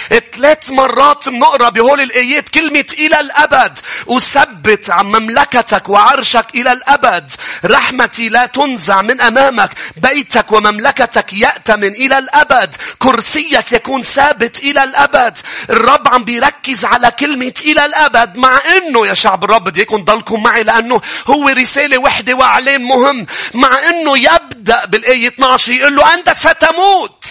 [0.10, 3.80] ثلاث مرات بنقرأ بهول الآيات كلمة إلى الأبد.
[4.10, 7.32] أثبت عن مملكتك وعرشك إلى الأبد.
[7.66, 9.70] رحمتي لا تنزع من أمامك.
[9.98, 12.76] بيتك ومملكتك يأتمن إلى الأبد.
[13.00, 15.38] كرسيك يكون ثابت إلى الأبد.
[15.70, 20.44] الرب عم بيركز على كلمة إلى الأبد مع إنه يا شعب الرب بدي يكون ضلكم
[20.44, 23.26] معي لأنه هو رسالة وحدة واعلان مهم.
[23.54, 27.26] مع إنه يبدأ بالآية 12 يقول له أنت ستموت.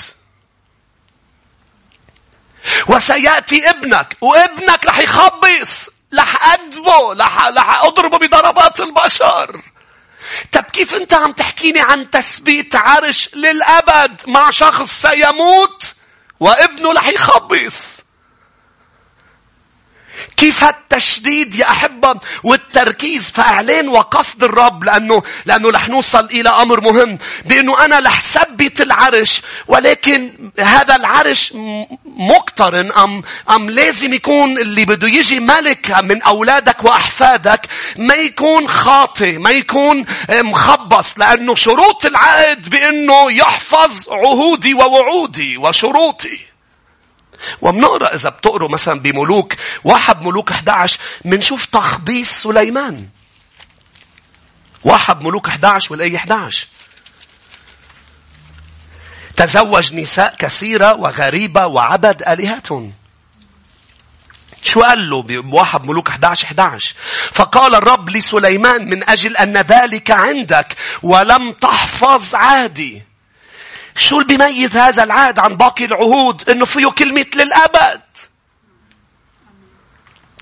[2.89, 9.63] وسيأتي ابنك وابنك رح يخبص رح أدبه رح, رح أضربه بضربات البشر.
[10.53, 15.95] طب كيف أنت عم تحكيني عن تثبيت عرش للأبد مع شخص سيموت
[16.41, 18.05] وابنه رح يخبص؟
[20.37, 26.81] كيف هالتشديد يا أحبة والتركيز في إعلان وقصد الرب؟ لأنه, لأنه رح نوصل إلى أمر
[26.81, 31.53] مهم بأنه أنا رح ثبت العرش ولكن هذا العرش
[32.05, 39.39] مقترن أم, أم لازم يكون اللي بده يجي ملك من أولادك وأحفادك ما يكون خاطئ
[39.39, 46.52] ما يكون مخبص لأنه شروط العهد بأنه يحفظ عهودي ووعودي وشروطي.
[47.61, 53.09] وبنقرأ إذا بتقروا مثلا بملوك واحد ملوك 11 بنشوف تخبيص سليمان.
[54.85, 56.67] واحد ملوك 11 والآية 11
[59.37, 62.93] تزوج نساء كثيرة وغريبة وعبد آلهتهم.
[64.63, 66.95] شو قال له بواحد ملوك 11 11
[67.33, 73.03] فقال الرب لسليمان من أجل أن ذلك عندك ولم تحفظ عهدي.
[73.97, 78.03] شو اللي بيميز هذا العهد عن باقي العهود؟ إنه فيه كلمة للأبد.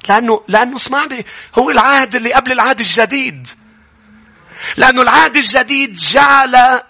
[0.09, 1.27] لأنه, لأنه اسمعني
[1.59, 3.49] هو العهد اللي قبل العهد الجديد.
[4.77, 6.83] لأنه العهد الجديد جعل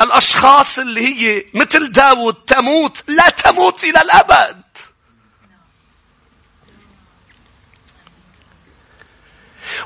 [0.00, 4.62] الأشخاص اللي هي مثل داود تموت لا تموت إلى الأبد.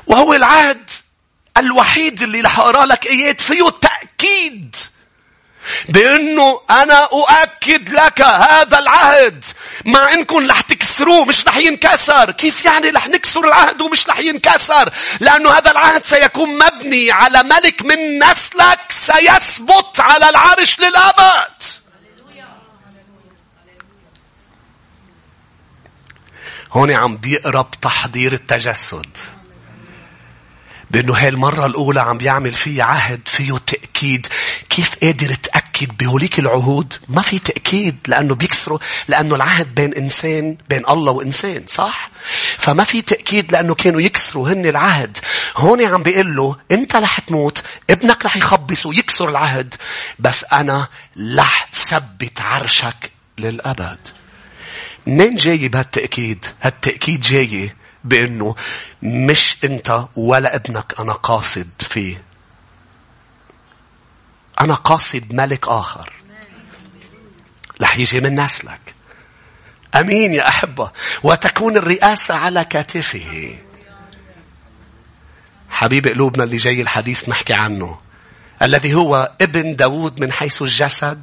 [0.07, 0.89] وهو العهد
[1.57, 4.75] الوحيد اللي رح أقرأ لك إيات فيه تأكيد
[5.89, 9.45] بأنه أنا أؤكد لك هذا العهد.
[9.85, 12.31] مع إنكم رح تكسروه مش رح ينكسر.
[12.31, 17.81] كيف يعني رح نكسر العهد ومش رح ينكسر؟ لأنه هذا العهد سيكون مبني على ملك
[17.81, 21.63] من نسلك سيثبت على العرش للأبد.
[26.71, 29.17] هون عم بيقرب تحضير التجسد.
[30.91, 34.27] بأنه هاي المرة الأولى عم بيعمل فيه عهد فيه تأكيد.
[34.69, 40.83] كيف قادر تأكد بهوليك العهود؟ ما في تأكيد لأنه بيكسروا لأنه العهد بين إنسان بين
[40.89, 42.11] الله وإنسان صح؟
[42.57, 45.17] فما في تأكيد لأنه كانوا يكسروا هن العهد.
[45.57, 49.75] هون عم بيقول له أنت رح تموت ابنك رح يخبص ويكسر العهد
[50.19, 50.87] بس أنا
[51.37, 53.99] رح ثبت عرشك للأبد.
[55.07, 57.71] منين جاي بهالتأكيد؟ هالتأكيد جاي
[58.03, 58.55] بأنه
[59.03, 62.23] مش أنت ولا ابنك أنا قاصد فيه.
[64.61, 66.13] أنا قاصد ملك آخر.
[67.81, 68.95] رح يجي من نسلك.
[69.95, 70.91] أمين يا أحبة.
[71.23, 73.57] وتكون الرئاسة على كتفه.
[75.69, 77.99] حبيب قلوبنا اللي جاي الحديث نحكي عنه.
[78.61, 81.21] الذي هو ابن داود من حيث الجسد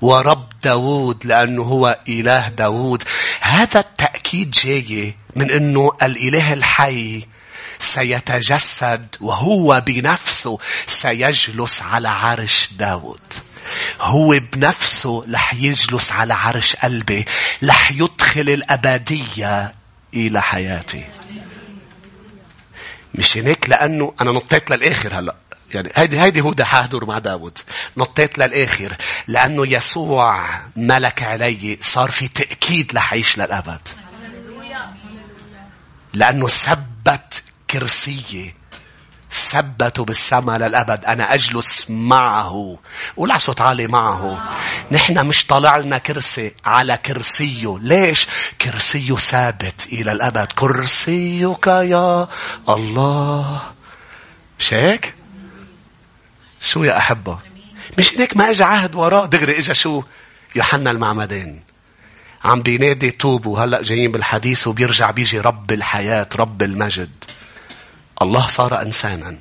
[0.00, 3.02] ورب داود لأنه هو إله داود
[3.46, 7.26] هذا التأكيد جاي من أنه الإله الحي
[7.78, 13.34] سيتجسد وهو بنفسه سيجلس على عرش داود.
[14.00, 17.24] هو بنفسه رح يجلس على عرش قلبي
[17.64, 19.74] رح يدخل الأبدية
[20.14, 21.04] إلى حياتي.
[23.14, 25.34] مش هيك؟ لأنه أنا نطيت للآخر هلأ.
[25.74, 27.58] يعني هيدي هيدي هو حاضر مع داود
[27.96, 30.44] نطيت للآخر لأنه يسوع
[30.76, 33.88] ملك علي صار في تأكيد لحيش للأبد.
[36.14, 38.54] لأنه ثبت كرسية
[39.30, 41.04] ثبته بالسماء للأبد.
[41.04, 42.78] أنا أجلس معه.
[43.16, 44.48] قول صوت عالي معه.
[44.90, 47.78] نحن مش طالع لنا كرسي على كرسيه.
[47.80, 48.26] ليش؟
[48.60, 50.52] كرسيه ثابت إلى الأبد.
[50.52, 52.28] كرسيك يا
[52.68, 53.62] الله.
[54.58, 55.14] مش هيك؟
[56.66, 57.38] شو يا أحبة؟
[57.98, 60.02] مش هيك ما إجا عهد وراه دغري إجا شو؟
[60.56, 61.60] يوحنا المعمدان
[62.44, 67.24] عم بينادي توبوا هلأ جايين بالحديث وبيرجع بيجي رب الحياة رب المجد.
[68.22, 69.38] الله صار إنسانا.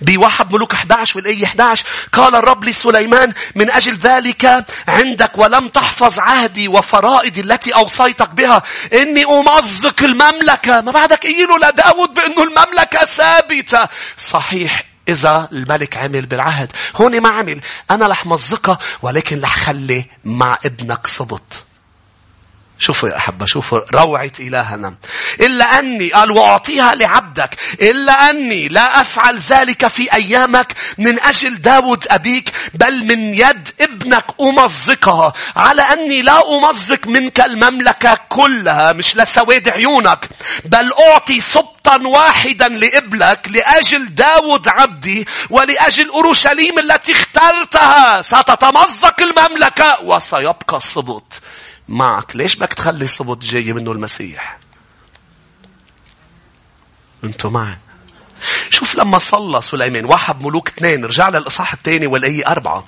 [0.00, 6.68] بواحد ملوك 11 والآية 11 قال الرب لسليمان من أجل ذلك عندك ولم تحفظ عهدي
[6.68, 8.62] وفرائدي التي أوصيتك بها.
[8.92, 10.80] إني أمزق المملكة.
[10.80, 13.88] ما بعدك قيلوا لداود بأنه المملكة ثابتة.
[14.18, 14.95] صحيح.
[15.08, 16.72] إذا الملك عمل بالعهد.
[16.96, 17.60] هون ما عمل.
[17.90, 21.65] أنا رح مزقها ولكن رح خلي مع ابنك صبط.
[22.78, 24.94] شوفوا يا أحبة شوفوا روعة إلهنا.
[25.40, 27.56] إلا أني قال وأعطيها لعبدك.
[27.82, 34.24] إلا أني لا أفعل ذلك في أيامك من أجل داود أبيك بل من يد ابنك
[34.40, 35.32] أمزقها.
[35.56, 40.28] على أني لا أمزق منك المملكة كلها مش لسواد عيونك
[40.64, 48.22] بل أعطي سبطا واحدا لإبلك لأجل داود عبدي ولأجل أورشليم التي اخترتها.
[48.22, 51.42] ستتمزق المملكة وسيبقى السبط
[51.88, 52.36] معك.
[52.36, 54.58] ليش بدك تخلي الصبط جاي منه المسيح؟
[57.24, 57.76] أنتوا معي.
[58.70, 62.86] شوف لما صلى سليمان واحد ملوك اثنين رجع للإصحاح الثاني والآية أربعة.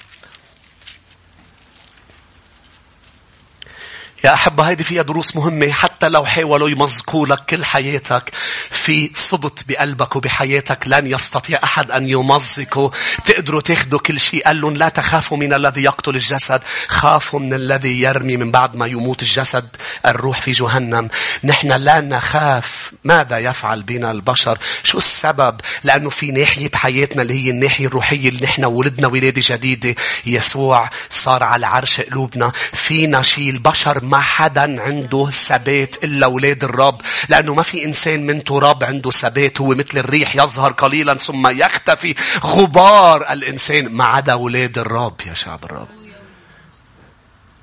[4.24, 5.72] يا أحبة هيدي فيها دروس مهمة.
[5.72, 8.32] حتى لو حاولوا يمزقوا لك كل حياتك
[8.70, 12.90] في صبت بقلبك وبحياتك لن يستطيع أحد أن يمزقه.
[13.24, 14.44] تقدروا تاخدوا كل شيء.
[14.44, 16.62] قال لهم لا تخافوا من الذي يقتل الجسد.
[16.88, 19.68] خافوا من الذي يرمي من بعد ما يموت الجسد.
[20.06, 21.08] الروح في جهنم.
[21.44, 22.92] نحن لا نخاف.
[23.04, 28.40] ماذا يفعل بنا البشر؟ شو السبب؟ لأنه في ناحية بحياتنا اللي هي الناحية الروحية اللي
[28.44, 29.94] نحن ولدنا ولادة جديدة.
[30.26, 32.52] يسوع صار على عرش قلوبنا.
[32.72, 37.00] فينا شيء البشر ما حدا عنده ثبات إلا أولاد الرب.
[37.28, 39.60] لأنه ما في إنسان من تراب عنده ثبات.
[39.60, 45.64] هو مثل الريح يظهر قليلا ثم يختفي غبار الإنسان ما عدا أولاد الرب يا شعب
[45.64, 45.88] الرب.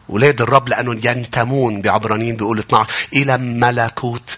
[0.09, 4.37] أولاد الرب لأنه ينتمون بعبرانيين بيقول 12 إلى ملكوت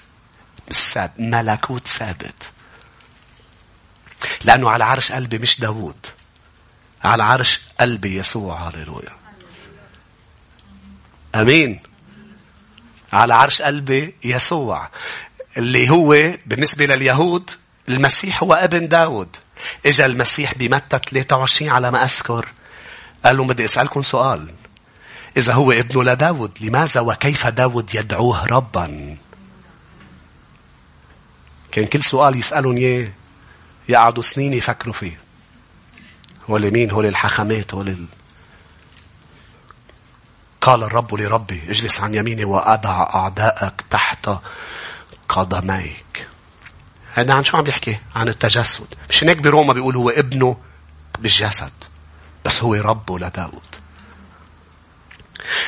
[0.70, 2.51] ساب ملكوت ثابت.
[4.45, 6.05] لأنه على عرش قلبي مش داوود.
[7.03, 9.18] على عرش قلبي يسوع هللويا.
[11.36, 11.80] أمين.
[13.14, 14.89] على عرش قلبي يسوع
[15.58, 17.51] اللي هو بالنسبة لليهود
[17.89, 19.36] المسيح هو ابن داود.
[19.86, 22.49] إجا المسيح بمتى 23 على ما أذكر؟
[23.26, 24.53] قال لهم بدي أسألكم سؤال.
[25.38, 29.18] إذا هو ابنه لداود لماذا وكيف داود يدعوه ربا؟
[31.72, 33.12] كان كل سؤال يسالون إياه
[33.89, 35.20] يقعدوا سنين يفكروا فيه.
[36.49, 37.86] هو مين؟ هو الحخامات؟ هو
[40.68, 44.30] قال الرب لربي اجلس عن يميني وأضع أعدائك تحت
[45.30, 46.28] قدميك
[47.13, 48.88] هذا عن شو عم بيحكي؟ عن التجسد.
[49.09, 50.57] مش هيك بروما بيقول هو ابنه
[51.20, 51.72] بالجسد.
[52.45, 53.76] بس هو ربه لداود.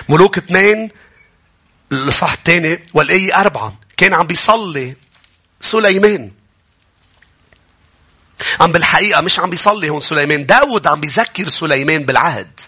[0.10, 0.90] ملوك اثنين
[1.92, 4.96] الصح الثاني والآية أربعة كان عم بيصلي
[5.60, 6.32] سليمان
[8.60, 12.60] عم بالحقيقة مش عم بيصلي هون سليمان داود عم بيذكر سليمان بالعهد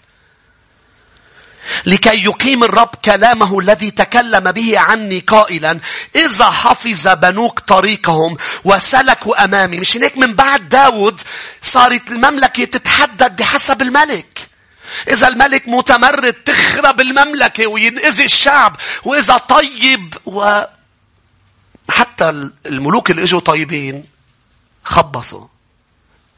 [1.86, 5.80] لكي يقيم الرب كلامه الذي تكلم به عني قائلا
[6.16, 9.80] إذا حفظ بنوك طريقهم وسلكوا أمامي.
[9.80, 11.20] مش هناك من بعد داود
[11.62, 14.48] صارت المملكة تتحدد بحسب الملك.
[15.08, 20.62] إذا الملك متمرد تخرب المملكة وينأذي الشعب وإذا طيب و
[21.90, 24.04] حتى الملوك اللي إجوا طيبين
[24.84, 25.46] خبصوا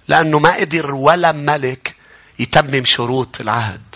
[0.08, 1.96] لأنه ما قدر ولا ملك
[2.38, 3.93] يتمم شروط العهد.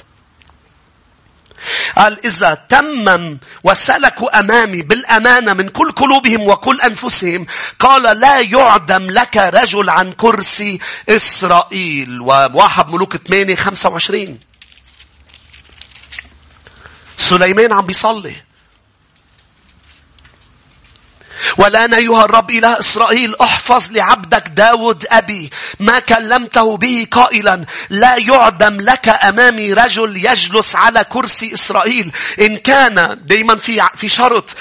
[1.96, 7.46] قال إذا تمم وسلكوا أمامي بالأمانة من كل قلوبهم وكل أنفسهم
[7.78, 10.78] قال لا يعدم لك رجل عن كرسي
[11.08, 12.20] إسرائيل.
[12.20, 14.38] وواحد ملوك 8 25
[17.16, 18.47] سليمان عم بيصلي.
[21.58, 28.80] والآن أيها الرب إله إسرائيل احفظ لعبدك داود أبي ما كلمته به قائلا لا يعدم
[28.80, 32.12] لك أمامي رجل يجلس على كرسي إسرائيل.
[32.40, 34.56] إن كان دايما في في شرط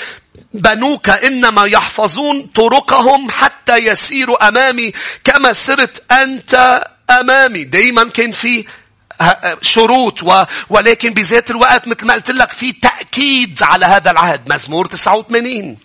[0.53, 4.91] بنوك إنما يحفظون طرقهم حتى يسيروا أمامي
[5.23, 7.63] كما سرت أنت أمامي.
[7.63, 8.65] دايما كان في
[9.61, 10.43] شروط و...
[10.69, 14.53] ولكن بذات الوقت مثل ما قلت لك في تأكيد على هذا العهد.
[14.53, 15.78] مزمور 89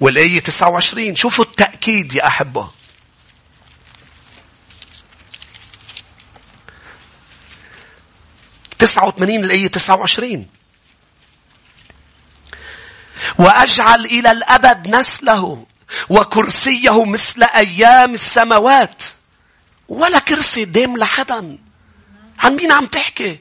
[0.00, 2.70] والآية 29 شوفوا التأكيد يا أحبة.
[8.78, 10.48] تسعة وثمانين الآية تسعة وعشرين.
[13.38, 15.66] وأجعل إلى الأبد نسله
[16.08, 19.02] وكرسيه مثل أيام السماوات.
[19.88, 21.58] ولا كرسي دام لحدا.
[22.38, 23.38] عن مين عم تحكي؟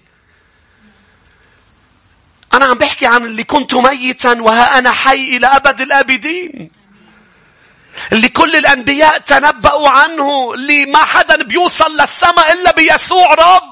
[2.54, 6.72] أنا عم بحكي عن اللي كنت ميتا وها أنا حي إلى أبد الآبدين.
[8.12, 10.54] اللي كل الأنبياء تنبأوا عنه.
[10.54, 13.72] اللي ما حدا بيوصل للسماء إلا بيسوع رب.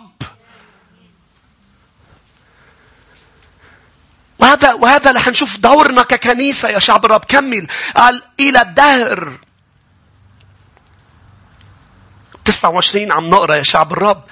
[4.40, 9.38] وهذا وهذا رح نشوف دورنا ككنيسة يا شعب الرب كمل قال إلى الدهر
[12.46, 14.24] 29 عم نقرأ يا شعب الرب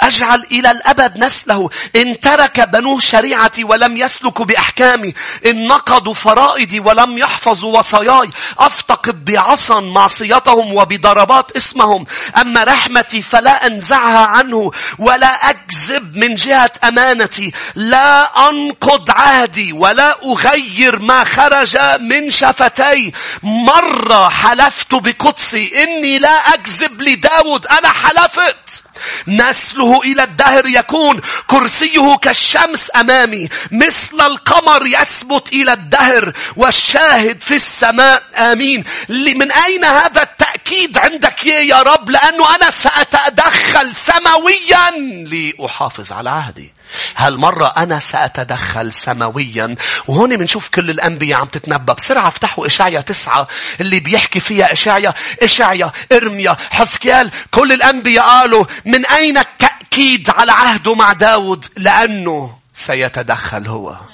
[0.00, 1.70] أجعل إلى الأبد نسله.
[1.96, 5.14] إن ترك بنوه شريعتي ولم يسلكوا بأحكامي
[5.46, 12.06] إن نقضوا فرائدي ولم يحفظوا وصاياي أفتقد بعصا معصيتهم وبضربات اسمهم.
[12.40, 17.52] أما رحمتي فلا أنزعها عنه ولا أكذب من جهة أمانتي.
[17.74, 23.12] لا أنقض عهدي ولا أغير ما خرج من شفتي.
[23.42, 28.83] مرة حلفت بقدسي إني لا أكذب لداود أنا حلفت.
[29.28, 33.48] نسله إلى الدهر يكون كرسيه كالشمس أمامي.
[33.70, 38.84] مثل القمر يثبت إلى الدهر والشاهد في السماء آمين.
[39.08, 44.90] من أين هذا التأكيد عندك يا رب؟ لأنه أنا سأتدخل سماويا
[45.26, 46.73] لأحافظ على عهدي.
[47.16, 49.76] هالمرة أنا سأتدخل سماويا؟
[50.08, 51.92] وهون بنشوف كل الأنبياء عم تتنبأ.
[51.92, 53.46] بسرعة افتحوا إشعيا تسعة
[53.80, 60.94] اللي بيحكي فيها إشعيا إشعيا إرميا حسكيال كل الأنبياء قالوا من أين التأكيد على عهده
[60.94, 64.13] مع داود؟ لأنه سيتدخل هو.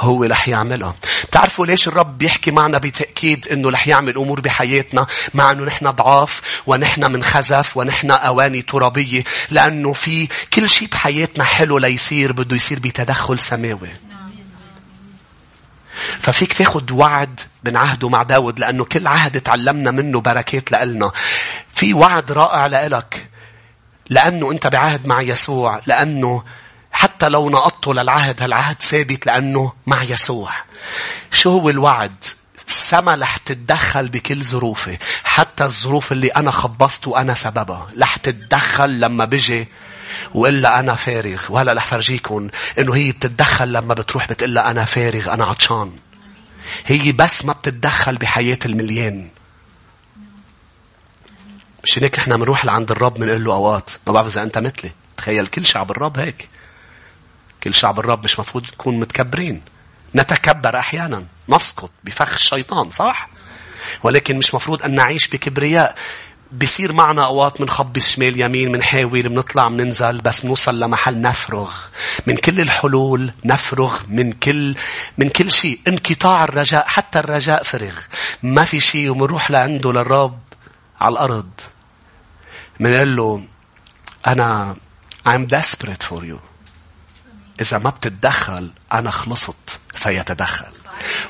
[0.00, 0.94] هو رح يعملها.
[1.24, 6.40] بتعرفوا ليش الرب بيحكي معنا بتأكيد إنه رح يعمل أمور بحياتنا مع إنه نحن ضعاف
[6.66, 12.78] ونحن من خزف ونحن أواني ترابية لأنه في كل شيء بحياتنا حلو ليصير بده يصير
[12.78, 13.90] بتدخل سماوي.
[16.18, 21.12] ففيك تاخد وعد من عهده مع داود لأنه كل عهد تعلمنا منه بركات لإلنا.
[21.68, 23.28] في وعد رائع لإلك.
[24.10, 25.80] لأنه أنت بعهد مع يسوع.
[25.86, 26.44] لأنه
[27.00, 30.52] حتى لو نقضته للعهد هالعهد ثابت لأنه مع يسوع.
[31.32, 32.24] شو هو الوعد؟
[32.68, 34.98] السما رح تتدخل بكل ظروفي.
[35.24, 37.88] حتى الظروف اللي أنا خبصت وأنا سببها.
[38.00, 39.68] رح تتدخل لما بجي
[40.34, 41.42] وإلا أنا فارغ.
[41.50, 42.48] وهلا رح فرجيكم
[42.78, 45.92] إنه هي بتتدخل لما بتروح بتقول أنا فارغ أنا عطشان.
[46.86, 49.28] هي بس ما بتتدخل بحياة المليان.
[51.84, 55.46] مش هيك إحنا بنروح لعند الرب بنقول له أوقات ما بعرف إذا أنت مثلي تخيل
[55.46, 56.48] كل شعب الرب هيك
[57.62, 59.62] كل شعب الرب مش مفروض نكون متكبرين.
[60.14, 61.24] نتكبر أحيانا.
[61.48, 63.28] نسقط بفخ الشيطان صح؟
[64.02, 65.94] ولكن مش مفروض أن نعيش بكبرياء.
[66.52, 71.74] بصير معنا أوقات منخبص شمال يمين منحاول منطلع مننزل بس نوصل لمحل نفرغ.
[72.26, 74.74] من كل الحلول نفرغ من كل
[75.18, 75.80] من كل شيء.
[75.88, 77.98] انقطاع الرجاء حتى الرجاء فرغ.
[78.42, 80.38] ما في شيء ومنروح لعنده للرب
[81.00, 81.50] على الأرض.
[82.80, 83.44] منقول له
[84.26, 84.76] أنا
[85.28, 86.49] I'm desperate for you.
[87.60, 90.72] إذا ما بتتدخل أنا خلصت فيتدخل.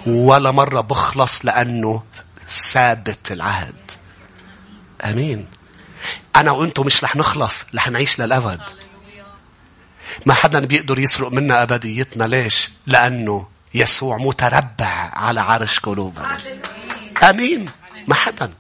[0.07, 2.03] ولا مرة بخلص لأنه
[2.47, 3.91] ثابت العهد.
[5.05, 5.47] أمين.
[6.37, 8.61] أنا وأنتم مش رح نخلص رح نعيش للأبد.
[10.27, 12.25] ما حدا بيقدر يسرق منا أبديتنا.
[12.25, 16.37] ليش؟ لأنه يسوع متربع على عرش قلوبنا.
[17.23, 17.71] أمين.
[18.09, 18.51] ما حدا.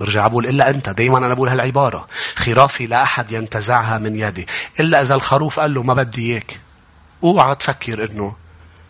[0.00, 0.88] برجع بقول إلا أنت.
[0.88, 2.08] دايما أنا بقول هالعبارة.
[2.36, 4.46] خرافي لا أحد ينتزعها من يدي.
[4.80, 6.60] إلا إذا الخروف قال له ما بدي إياك.
[7.24, 8.36] أوعى تفكر إنه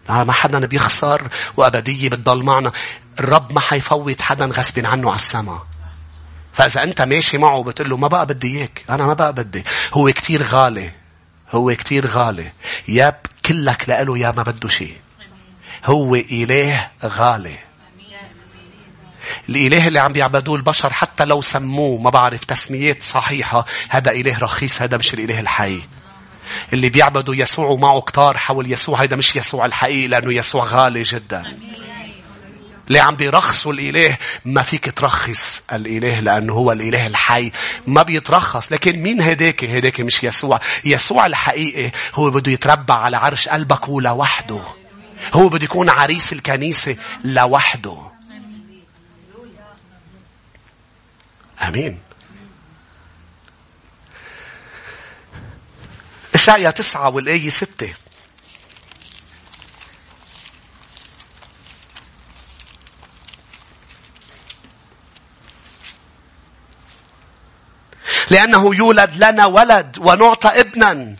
[0.08, 1.22] ما حدا بيخسر
[1.56, 2.72] وأبدية بتضل معنا.
[3.20, 5.66] الرب ما حيفوت حدا غصب عنه على السماء.
[6.52, 8.84] فإذا أنت ماشي معه بتقول له ما بقى بدي إياك.
[8.90, 9.64] أنا ما بقى بدي.
[9.94, 10.92] هو كتير غالي.
[11.52, 12.52] هو كتير غالي.
[12.88, 14.96] يا كلك لإله يا ما بده شيء.
[15.84, 17.69] هو إله غالي.
[19.48, 24.82] الإله اللي عم بيعبدوه البشر حتى لو سموه ما بعرف تسميات صحيحة هذا إله رخيص
[24.82, 25.82] هذا مش الإله الحي.
[26.72, 31.44] اللي بيعبدوا يسوع ومعه كتار حول يسوع هذا مش يسوع الحقيقي لأنه يسوع غالي جدا.
[32.88, 37.50] اللي عم بيرخصوا الإله ما فيك ترخص الإله لأنه هو الإله الحي.
[37.86, 38.72] ما بيترخص.
[38.72, 40.60] لكن مين هداك؟ هداك مش يسوع.
[40.84, 44.62] يسوع الحقيقي هو بده يتربع على عرش قلبك لوحده
[45.32, 47.96] هو بده يكون عريس الكنيسة لوحده.
[51.62, 52.00] آمين.
[56.34, 57.94] إشعيا تسعة والآية ستة.
[68.30, 71.16] لأنه يولد لنا ولد ونعطى ابنا.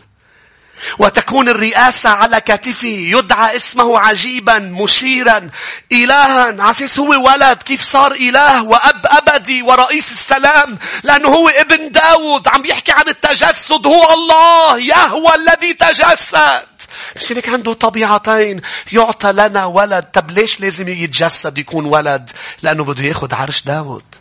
[0.99, 5.49] وتكون الرئاسة على كتفه يدعى اسمه عجيبا مشيرا
[5.91, 6.63] إلها.
[6.63, 7.63] عسيس هو ولد.
[7.63, 12.47] كيف صار إله وأب أبدي ورئيس السلام؟ لأنه هو ابن داود.
[12.47, 13.87] عم يحكي عن التجسد.
[13.87, 14.79] هو الله.
[14.79, 16.67] يهوى الذي تجسد.
[17.15, 18.61] مش هيك عنده طبيعتين.
[18.91, 20.03] يعطى لنا ولد.
[20.03, 22.29] طب ليش لازم يتجسد يكون ولد؟
[22.61, 24.20] لأنه بده ياخد عرش داود.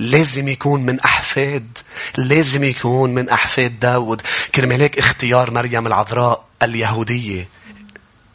[0.00, 1.78] لازم يكون من أحفاد
[2.16, 4.22] لازم يكون من أحفاد داود.
[4.54, 7.48] كرمال هيك اختيار مريم العذراء اليهودية.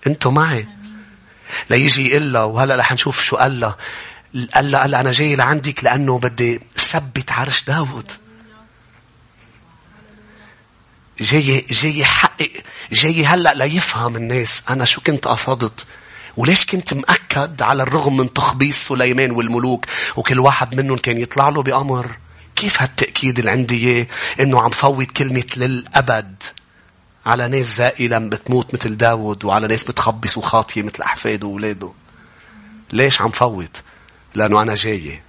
[0.07, 0.67] أنتوا معي؟
[1.69, 3.77] ليجي يقول لها وهلأ رح نشوف شو قال لها
[4.55, 8.11] قال لها قال لها أنا جاي لعندك لأنه بدي ثبت عرش داود.
[11.19, 12.51] جاي جاي يحقق
[12.91, 15.85] جاي هلأ ليفهم الناس أنا شو كنت قصدت.
[16.37, 21.63] وليش كنت مأكد على الرغم من تخبيص سليمان والملوك؟ وكل واحد منهم كان يطلع له
[21.63, 22.17] بأمر.
[22.55, 24.07] كيف هالتأكيد اللي عندي إياه؟
[24.39, 26.43] إنه عم فوت كلمة للأبد.
[27.25, 31.91] على ناس زائلة بتموت مثل داود وعلى ناس بتخبص وخاطية مثل أحفاده وولاده
[32.93, 33.81] ليش عم فوت؟
[34.35, 35.21] لأنه أنا جاي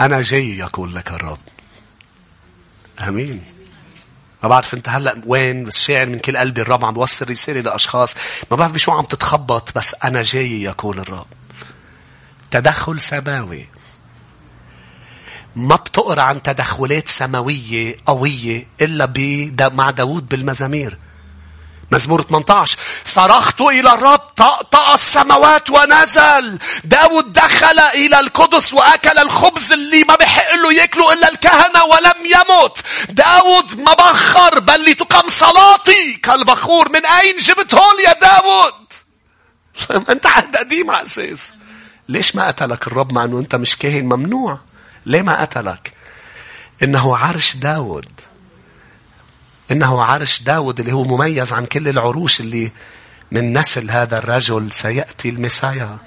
[0.00, 1.38] أنا جاي يقول لك الرب.
[3.00, 3.53] أمين.
[4.44, 8.14] ما بعرف انت هلا وين بس شاعر من كل قلبي الرب عم بوصل رسالة لأشخاص
[8.50, 11.26] ما بعرف بشو عم تتخبط بس أنا جاي يقول الرب.
[12.50, 13.66] تدخل سماوي.
[15.56, 19.06] ما بتقرأ عن تدخلات سماوية قوية إلا
[19.68, 20.98] مع داوود بالمزامير.
[21.92, 26.58] مزمور 18 صرخت إلى الرب طأطأ السماوات ونزل.
[26.84, 32.78] داود دخل إلى القدس وأكل الخبز اللي ما بحق له يأكله إلا الكهنة ولم يمت.
[33.08, 36.14] داود ما بخر بل لتقام صلاتي.
[36.22, 38.84] كالبخور من أين جبت هول يا داود؟
[40.12, 41.54] أنت عهد قديم على أساس
[42.08, 44.58] ليش ما قتلك الرب مع أنه أنت مش كاهن ممنوع؟
[45.06, 45.92] ليه ما قتلك؟
[46.82, 48.20] إنه عرش داود.
[49.74, 52.72] إنه عرش داود اللي هو مميز عن كل العروش اللي
[53.32, 55.98] من نسل هذا الرجل سيأتي المسايا.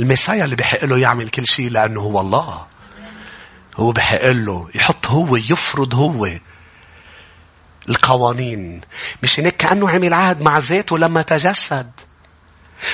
[0.00, 2.66] المسايا اللي بحق له يعمل كل شيء لأنه هو الله.
[3.76, 6.30] هو بحق له يحط هو يفرض هو
[7.88, 8.80] القوانين.
[9.22, 11.90] مش هيك كأنه عمل عهد مع ذاته لما تجسد.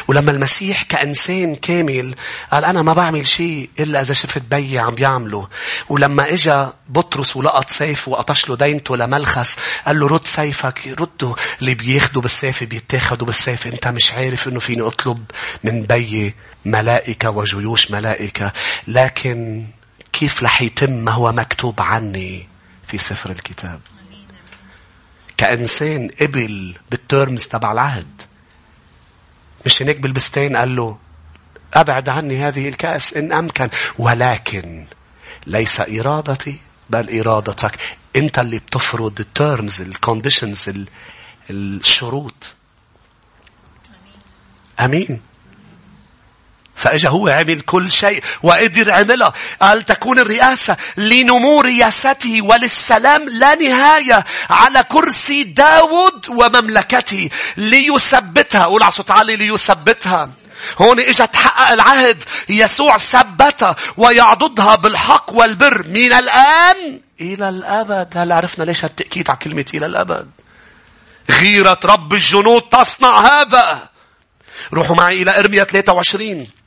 [0.09, 2.15] ولما المسيح كإنسان كامل
[2.53, 5.49] قال أنا ما بعمل شيء إلا إذا شفت بيي عم بيعمله.
[5.89, 11.75] ولما إجا بطرس ولقط سيف وقطش له دينته لملخس قال له رد سيفك رده اللي
[11.75, 13.67] بياخده بالسيف بيتاخدوا بالسيف.
[13.67, 15.25] أنت مش عارف إنه فيني أطلب
[15.65, 16.35] من بيي
[16.65, 18.53] ملائكة وجيوش ملائكة.
[18.89, 19.67] لكن
[20.13, 22.49] كيف رح يتم ما هو مكتوب عني
[22.87, 23.81] في سفر الكتاب؟
[25.37, 28.23] كإنسان قبل بال terms تبع العهد.
[29.67, 30.99] مش هناك بالبستين قال له
[31.75, 34.87] أبعد عني هذه الكأس إن أمكن ولكن
[35.47, 37.79] ليس إرادتي بل إرادتك.
[38.17, 40.87] أنت اللي بتفرض ال terms ال conditions
[41.51, 42.55] الشروط.
[44.81, 45.21] أمين.
[46.79, 54.25] فاجا هو عمل كل شيء وقدر عملها قال تكون الرئاسة لنمو رياسته وللسلام لا نهاية
[54.51, 58.65] على كرسي داود ومملكته ليثبتها.
[58.65, 60.31] قول على صوت عالي ليثبتها.
[60.79, 62.23] هون إجا تحقق العهد.
[62.49, 65.89] يسوع ثبتها ويعضدها بالحق والبر.
[65.89, 68.17] من الآن إلى الأبد.
[68.17, 70.31] هل عرفنا ليش هالتأكيد على كلمة إلى الأبد.
[71.31, 73.89] غيرة رب الجنود تصنع هذا.
[74.73, 76.58] روحوا معي إلى إرميا 23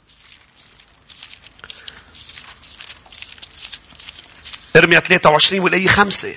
[4.75, 6.35] ارميا 23 والآية 5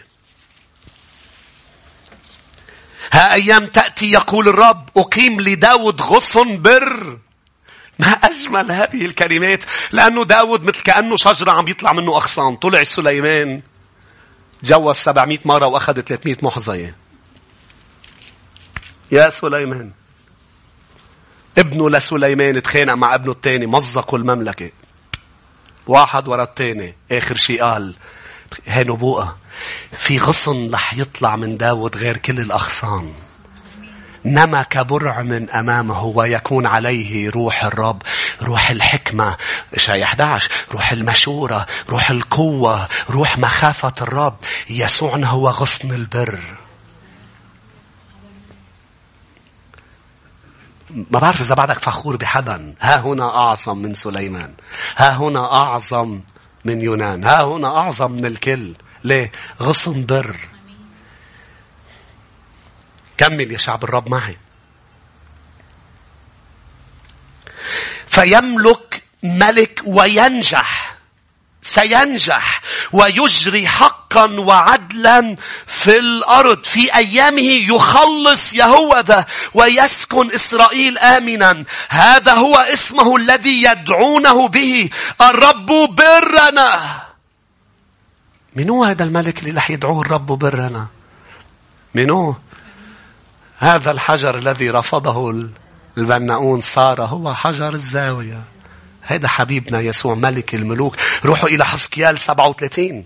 [3.12, 7.18] ها أيام تأتي يقول الرب أقيم لداود غصن بر.
[7.98, 12.56] ما أجمل هذه الكلمات لأنه داود مثل كأنه شجرة عم يطلع منه أغصان.
[12.56, 13.62] طلع سليمان
[14.62, 16.96] جوز 700 مرة وأخذ 300 محظية
[19.12, 19.90] يا سليمان.
[21.58, 24.70] ابنه لسليمان اتخانق مع ابنه الثاني مزقوا المملكة.
[25.86, 27.94] واحد ورا الثاني آخر شيء قال
[28.66, 29.36] هي نبوءة.
[29.92, 33.12] في غصن رح يطلع من داود غير كل الأغصان.
[34.24, 38.02] نما كبرع من أمامه ويكون عليه روح الرب
[38.42, 39.36] روح الحكمة.
[39.76, 44.36] شيء 11 روح المشورة روح القوة روح مخافة الرب.
[44.70, 46.40] يسوعنا هو غصن البر.
[50.90, 52.74] ما بعرف إذا بعدك فخور بحدا.
[52.80, 54.54] ها هنا أعظم من سليمان.
[54.96, 56.20] ها هنا أعظم
[56.64, 57.24] من يونان.
[57.24, 58.74] ها هنا أعظم من الكل.
[59.04, 60.36] ليه؟ غصن بر
[63.16, 64.36] كمل يا شعب الرب معي.
[68.06, 70.93] فيملك ملك وينجح.
[71.64, 72.60] سينجح
[72.92, 75.36] ويجري حق حقا وعدلا
[75.66, 76.64] في الأرض.
[76.64, 81.64] في أيامه يخلص يهوذا ويسكن إسرائيل آمنا.
[81.88, 84.90] هذا هو اسمه الذي يدعونه به
[85.20, 87.02] الرب برنا.
[88.56, 90.86] من هو هذا الملك اللي رح يدعوه الرب برنا؟
[91.94, 92.34] من هو
[93.58, 95.48] هذا الحجر الذي رفضه
[95.98, 96.60] البناؤون.
[96.60, 98.53] صار هو حجر الزاوية.
[99.06, 100.96] هذا حبيبنا يسوع ملك الملوك.
[101.24, 103.04] روحوا إلى حسكيال 37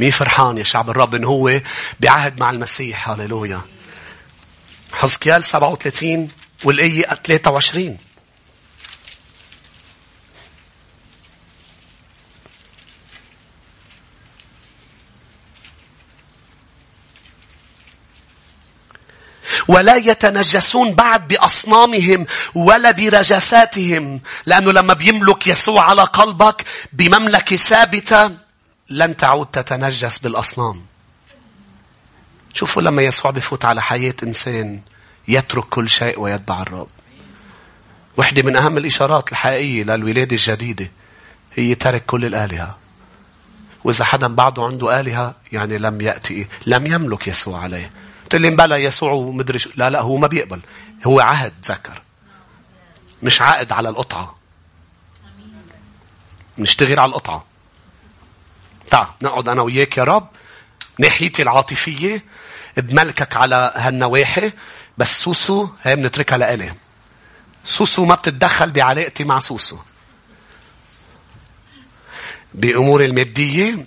[0.00, 1.60] مين فرحان يا شعب الرب إن هو
[2.00, 3.08] بعهد مع المسيح.
[3.08, 3.60] هاليلويا
[4.92, 6.28] حسكيال 37
[6.64, 7.98] والآية 23
[19.72, 24.20] ولا يتنجسون بعد بأصنامهم ولا برجساتهم.
[24.46, 28.30] لأنه لما بيملك يسوع على قلبك بمملكة ثابتة
[28.90, 30.84] لن تعود تتنجس بالأصنام.
[32.52, 34.80] شوفوا لما يسوع بفوت على حياة إنسان
[35.28, 36.88] يترك كل شيء ويتبع الرب.
[38.16, 40.90] وحدة من أهم الإشارات الحقيقية للولادة الجديدة
[41.54, 42.78] هي ترك كل الآلهة.
[43.84, 47.90] وإذا حدا بعده عنده آلهة يعني لم يأتي لم يملك يسوع عليه.
[48.32, 49.70] تقول لي بلا يسوع ومدري شو.
[49.76, 50.60] لا لا هو ما بيقبل.
[51.06, 52.02] هو عهد ذكر.
[53.22, 54.36] مش عائد على القطعة.
[56.58, 57.44] نشتغل على القطعة.
[58.90, 60.28] تعال نقعد أنا وياك يا رب.
[60.98, 62.24] ناحيتي العاطفية
[62.76, 64.52] بملكك على هالنواحي.
[64.98, 66.74] بس سوسو هي بنتركها لإلي.
[67.64, 69.78] سوسو ما بتتدخل بعلاقتي مع سوسو.
[72.54, 73.86] بأمور المادية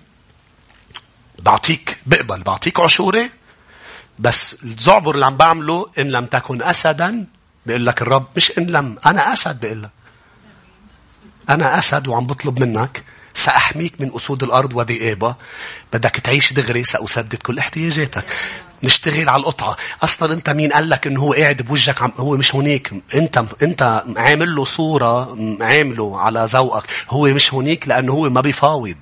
[1.40, 3.30] بعطيك بقبل بعطيك عشورة
[4.20, 7.26] بس الزعبر اللي عم بعمله إن لم تكن أسدا
[7.66, 9.90] بيقول لك الرب مش إن لم أنا أسد بيقول لك.
[11.50, 13.04] أنا أسد وعم بطلب منك
[13.34, 15.36] سأحميك من أسود الأرض وذئابة
[15.94, 18.26] بدك تعيش دغري سأسدد كل احتياجاتك.
[18.84, 19.76] نشتغل على القطعة.
[20.04, 22.94] أصلا أنت مين قال لك إنه هو قاعد بوجهك عم هو مش هونيك.
[23.16, 26.84] أنت أنت عامل له صورة عامله على ذوقك.
[27.10, 28.98] هو مش هونيك لأنه هو ما بيفاوض.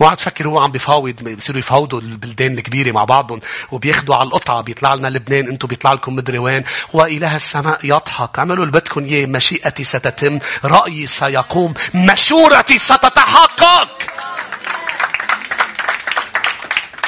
[0.00, 3.40] اوعى تفكر هو عم بيفاوض بيصيروا يفاوضوا البلدان الكبيرة مع بعضهم
[3.72, 6.64] وبياخدوا على القطعة بيطلع لنا لبنان أنتم بيطلع لكم مدري وين.
[6.94, 8.38] هو إله السماء يضحك.
[8.38, 13.88] اعملوا اللي بدكم إياه مشيئتي ستتم رأيي سيقوم مشورتي ستتحقق!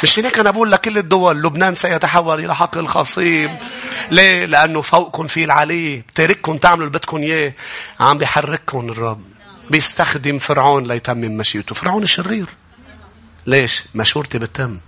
[0.03, 3.51] مش هيك أنا بقول لكل الدول لبنان سيتحول إلى حقل الخصيب
[4.11, 7.55] ليه؟ لأنه فوقكم في العلي تارككم تعملوا اللي بدكم إياه.
[8.01, 9.23] عم بيحرككم الرب
[9.71, 11.75] بيستخدم فرعون ليتمم مشيئته.
[11.75, 12.47] فرعون شرير
[13.47, 14.81] ليش؟ مشورتي بتتم.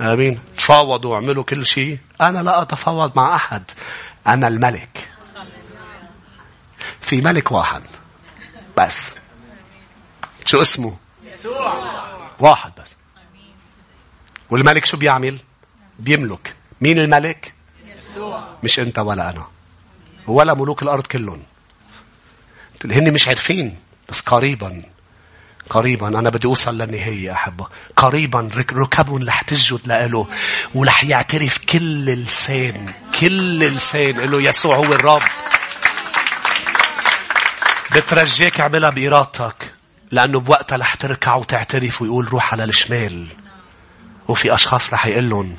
[0.00, 0.40] آمين.
[0.56, 1.98] تفاوضوا واعملوا كل شيء.
[2.20, 3.70] أنا لا أتفاوض مع أحد.
[4.26, 5.08] أنا الملك.
[7.00, 7.82] في ملك واحد.
[8.78, 9.18] بس.
[10.44, 12.04] شو اسمه؟ يسوع.
[12.40, 12.90] واحد بس.
[14.50, 15.38] والملك شو بيعمل؟
[15.98, 16.54] بيملك.
[16.80, 17.54] مين الملك؟
[17.86, 18.48] يسوع.
[18.62, 19.46] مش أنت ولا أنا.
[20.26, 21.42] ولا ملوك الأرض كلهم.
[22.84, 24.82] هن مش عارفين بس قريبا
[25.70, 26.08] قريبا.
[26.08, 27.66] أنا بدي أوصل للنهاية أحبه.
[27.96, 28.50] قريبا.
[28.56, 30.26] ركب رح تسجد لإله
[30.74, 34.16] ورح يعترف كل لسان كل لسان.
[34.16, 35.22] له يسوع هو الرب.
[37.94, 39.72] بترجيك أعملها بإرادتك
[40.10, 43.26] لأنه بوقتها رح تركع وتعترف ويقول روح على الشمال.
[44.28, 45.56] وفي أشخاص رح يقول لهم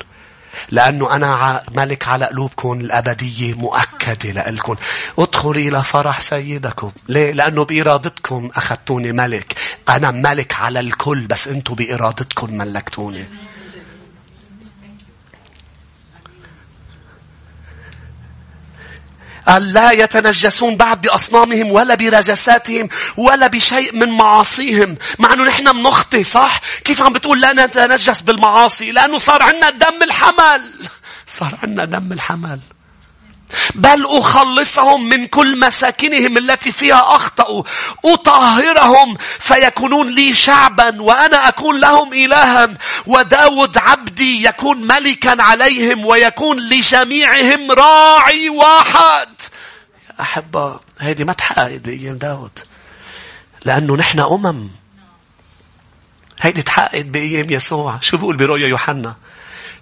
[0.70, 4.76] لأنه أنا ملك على قلوبكم الأبدية مؤكدة لألكم.
[5.18, 6.90] ادخلوا إلى فرح سيدكم.
[7.08, 9.54] ليه؟ لأنه بإرادتكم أخذتوني ملك.
[9.88, 13.28] أنا ملك على الكل بس أنتم بإرادتكم ملكتوني.
[19.48, 24.96] قال لا يتنجسون بعد بأصنامهم ولا برجساتهم ولا بشيء من معاصيهم.
[25.18, 30.02] مع أنه نحن بنخطي صح؟ كيف عم بتقول لا نتنجس بالمعاصي؟ لأنه صار عندنا دم
[30.02, 30.62] الحمل.
[31.26, 32.60] صار عندنا دم الحمل.
[33.74, 37.62] بل أخلصهم من كل مساكنهم التي فيها أخطأوا
[38.04, 42.74] أطهرهم فيكونون لي شعبا وأنا أكون لهم إلها.
[43.06, 49.28] وداود عبدي يكون ملكا عليهم ويكون لجميعهم راعي واحد.
[50.20, 52.58] أحبة هذه ما تحققت بأيام داود.
[53.64, 54.70] لأنه نحن أمم.
[56.40, 57.98] هيدي تحققت بأيام يسوع.
[58.00, 59.14] شو بيقول برؤيا يوحنا؟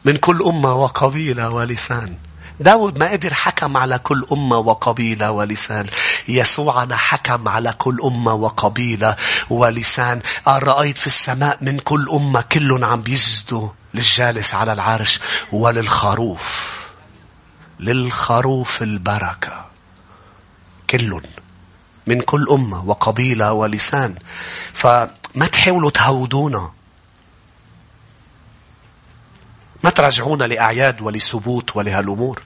[0.04, 2.16] من كل أمة وقبيلة ولسان.
[2.61, 5.86] داود ما قدر حكم على كل أمة وقبيلة ولسان.
[6.28, 9.16] يسوع أنا حكم على كل أمة وقبيلة
[9.50, 10.22] ولسان.
[10.48, 15.20] رأيت في السماء من كل أمة كلهم عم بيسجدوا للجالس على العرش
[15.52, 16.76] وللخروف.
[17.80, 19.64] للخروف البركة.
[20.90, 21.22] كلهم
[22.07, 24.14] من كل أمة وقبيلة ولسان.
[24.72, 26.76] فما تحاولوا تهودونا.
[29.85, 32.43] ما ترجعونا لأعياد ولثبوت ولهالأمور؟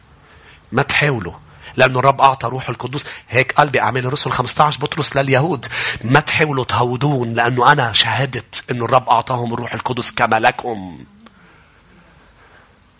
[0.72, 1.34] ما تحاولوا.
[1.76, 5.66] لأنه الرب أعطى روح القدس هيك قال بأعمال الرسل 15 بطرس لليهود.
[6.04, 11.04] ما تحاولوا تهودون لأنه أنا شهدت أنه الرب أعطاهم الروح القدس كما لكم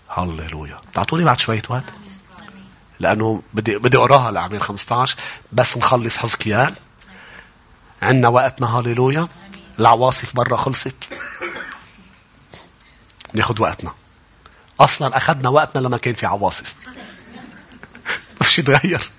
[0.09, 0.77] هللويا.
[0.93, 1.85] تعطوني بعد شوية وقت؟
[3.01, 5.17] لأنه بدي بدي أقراها لأعمال 15
[5.53, 6.75] بس نخلص حزقيال
[8.03, 8.79] عندنا وقتنا.
[8.79, 9.29] هللويا.
[9.79, 10.97] العواصف برا خلصت.
[13.35, 14.00] ناخد وقتنا.
[14.81, 16.75] أصلا أخذنا وقتنا لما كان في عواصف.
[18.41, 19.11] مش يتغير.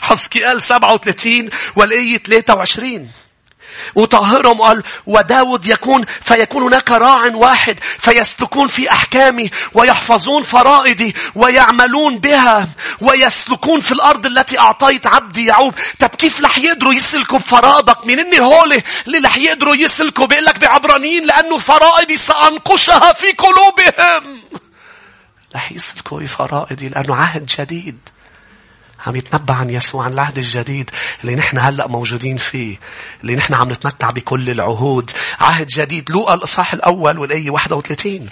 [0.00, 3.08] حزقيال 37 والآية 23
[3.94, 12.68] وطهرهم قال وداود يكون فيكون هناك راع واحد فيسلكون في أحكامي ويحفظون فرائدي ويعملون بها
[13.00, 18.40] ويسلكون في الأرض التي أعطيت عبدي يعوب طب كيف رح يقدروا يسلكوا بفرائضك من إني
[18.40, 24.40] هولي؟ اللي رح يقدروا يسلكوا؟ بيقول لك بعبرانيين لأنه فرائدي سأنقشها في قلوبهم.
[25.56, 27.98] رح يسلكوا بفرائدي لأنه عهد جديد.
[29.06, 30.90] عم يتنبأ عن يسوع عن العهد الجديد
[31.20, 32.76] اللي نحن هلأ موجودين فيه
[33.22, 35.10] اللي نحن عم نتمتع بكل العهود.
[35.40, 36.10] عهد جديد.
[36.10, 38.28] لوقا الإصحاح الأول والآية 31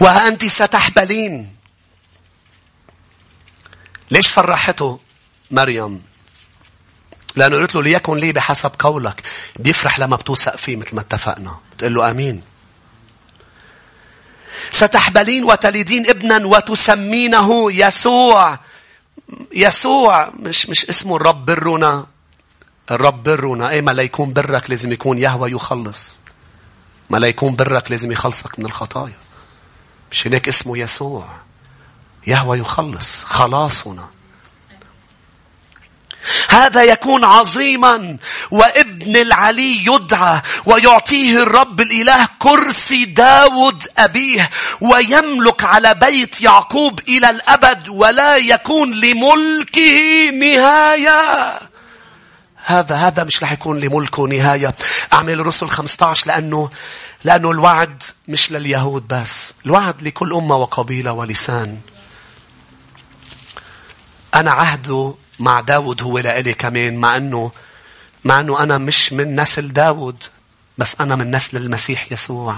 [0.00, 1.56] وأنت ستحبلين.
[4.10, 5.00] ليش فرحته
[5.50, 6.13] مريم؟
[7.36, 9.22] لأنه قلت له ليكن لي بحسب قولك.
[9.58, 11.58] بيفرح لما بتوثق فيه مثل ما اتفقنا.
[11.76, 12.42] بتقول له أمين.
[14.70, 18.58] ستحبلين وتلدين ابنا وتسمينه يسوع.
[19.52, 20.30] يسوع.
[20.38, 22.06] مش مش اسمه الرب برنا
[22.90, 26.18] الرب برنا إيه ما لا يكون برك لازم يكون يهوى يخلص.
[27.10, 29.16] ما لا يكون برك لازم يخلصك من الخطايا.
[30.10, 31.28] مش هناك اسمه يسوع.
[32.26, 33.24] يهوى يخلص.
[33.24, 34.08] خلاصنا
[36.48, 38.16] هذا يكون عظيما
[38.50, 44.50] وابن العلي يدعى ويعطيه الرب الإله كرسي داود أبيه
[44.80, 51.58] ويملك على بيت يعقوب إلى الأبد ولا يكون لملكه نهاية.
[52.66, 54.74] هذا هذا مش رح يكون لملكه نهاية.
[55.12, 56.70] أعمل الرسل 15 لأنه
[57.24, 61.78] لأنه الوعد مش لليهود بس الوعد لكل أمة وقبيلة ولسان.
[64.34, 67.50] أنا عهده مع داود هو لإلي كمان مع أنه
[68.24, 70.24] مع أنه أنا مش من نسل داود
[70.78, 72.56] بس أنا من نسل المسيح يسوع.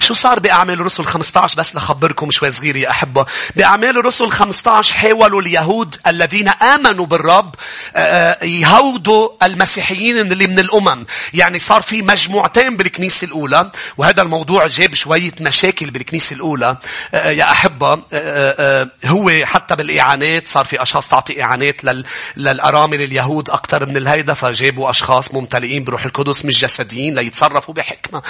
[0.00, 3.26] شو صار بأعمال الرسل 15 بس لخبركم شوي صغير يا أحبة.
[3.56, 7.54] بأعمال الرسل 15 حاولوا اليهود الذين آمنوا بالرب
[7.96, 11.06] آه، آه، يهودوا المسيحيين اللي من الأمم.
[11.34, 16.76] يعني صار في مجموعتين بالكنيسة الأولى وهذا الموضوع جاب شوية مشاكل بالكنيسة الأولى.
[17.14, 18.00] آه، يا أحبة
[19.06, 21.76] هو حتى بالإعانات صار في أشخاص تعطي إعانات
[22.36, 28.22] للأرامل اليهود أكثر من الهيدا فجابوا أشخاص ممتلئين بروح القدس مش جسديين ليتصرفوا بحكمة.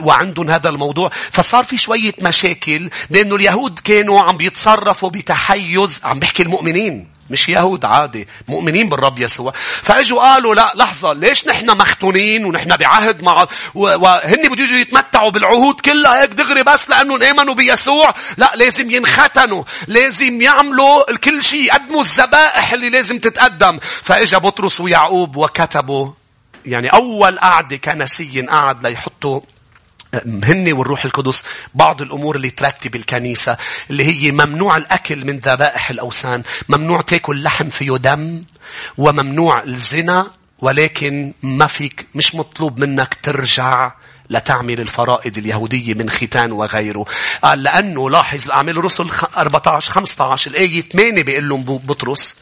[0.00, 0.95] وعندهم هذا الموضوع
[1.32, 7.84] فصار في شوية مشاكل لأنه اليهود كانوا عم بيتصرفوا بتحيز عم بحكي المؤمنين مش يهود
[7.84, 9.52] عادي مؤمنين بالرب يسوع.
[9.82, 15.80] فإجوا قالوا لا لحظة ليش نحن مختونين ونحن بعهد مع وهن بده يجوا يتمتعوا بالعهود
[15.80, 22.00] كلها هيك دغري بس لأنهم آمنوا بيسوع؟ لا لازم ينختنوا لازم يعملوا كل شيء يقدموا
[22.00, 23.78] الذبائح اللي لازم تتقدم.
[24.02, 26.10] فإجا بطرس ويعقوب وكتبوا
[26.66, 29.40] يعني أول قعدة كنسية قعد ليحطوا
[30.44, 31.44] هن والروح القدس
[31.74, 33.56] بعض الأمور اللي ترتب الكنيسة
[33.90, 38.42] اللي هي ممنوع الأكل من ذبائح الأوثان ممنوع تاكل لحم فيه دم
[38.98, 40.26] وممنوع الزنا
[40.58, 43.92] ولكن ما فيك مش مطلوب منك ترجع
[44.30, 47.04] لتعمل الفرائض اليهودية من ختان وغيره.
[47.42, 49.06] قال لأنه لاحظ أعمال الرسل
[49.36, 52.36] 14 15 الآية 8 بيقول لهم بطرس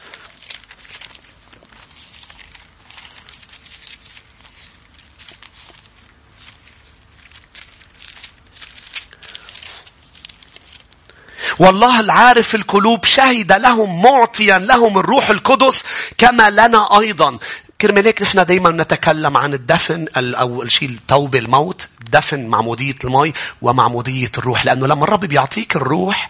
[11.59, 15.83] والله العارف القلوب شهد لهم معطيا لهم الروح القدس
[16.17, 17.37] كما لنا أيضا.
[17.81, 24.65] كرمالك نحن دايما نتكلم عن الدفن أو شيء التوبة الموت دفن معمودية المي ومعمودية الروح
[24.65, 26.29] لأنه لما الرب بيعطيك الروح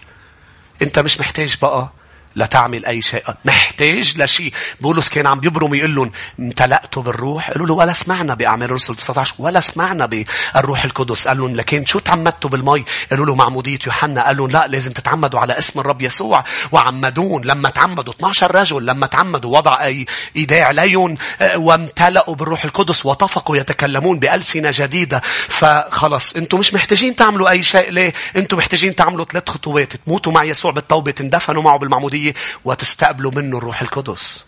[0.82, 1.90] أنت مش محتاج بقى
[2.36, 3.24] لتعمل أي شيء.
[3.46, 7.52] محتاج لشيء بولس كان عم بيبرم يقول لهم امتلأتوا بالروح.
[7.52, 11.28] قالوا له ولا سمعنا بأعمال الرسل 19 ولا سمعنا بالروح القدس.
[11.28, 14.26] قال لهم لكن شو تعمدتوا بالمي؟ قالوا له معمودية يوحنا.
[14.26, 16.44] قال لهم لا لازم تتعمدوا على اسم الرب يسوع.
[16.72, 20.06] وعمدون لما تعمدوا 12 رجل لما تعمدوا وضع أي
[20.36, 25.20] إيداع عليهم آه، وامتلأوا بالروح القدس وطفقوا يتكلمون بألسنة جديدة.
[25.48, 26.36] فخلص.
[26.36, 27.92] أنتم مش محتاجين تعملوا أي شيء.
[27.92, 29.96] ليه؟ أنتم محتاجين تعملوا ثلاث خطوات.
[29.96, 32.25] تموتوا مع يسوع بالتوبة تندفنوا معه بالمعمودية.
[32.66, 34.46] وتستقبلوا منه الروح القدس.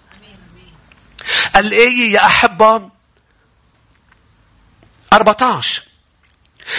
[1.56, 2.90] الآية يا أحبة
[5.14, 5.87] 14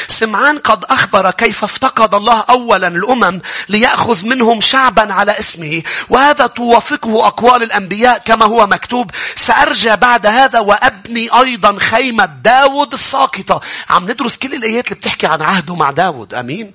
[0.06, 5.82] سمعان قد أخبر كيف افتقد الله أولا الأمم ليأخذ منهم شعبا على اسمه.
[6.08, 9.10] وهذا توافقه أقوال الأنبياء كما هو مكتوب.
[9.36, 13.60] سأرجع بعد هذا وأبني أيضا خيمة داود الساقطة.
[13.90, 16.34] عم ندرس كل الآيات اللي بتحكي عن عهده مع داود.
[16.34, 16.72] أمين.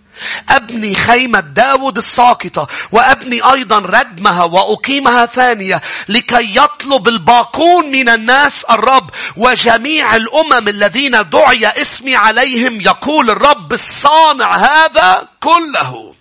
[0.50, 9.10] أبني خيمة داود الساقطة وأبني أيضا ردمها وأقيمها ثانية لكي يطلب الباقون من الناس الرب
[9.38, 16.14] وجميع الأمم الذين دعي اسمي عليهم يقول الرب الصانع هذا كله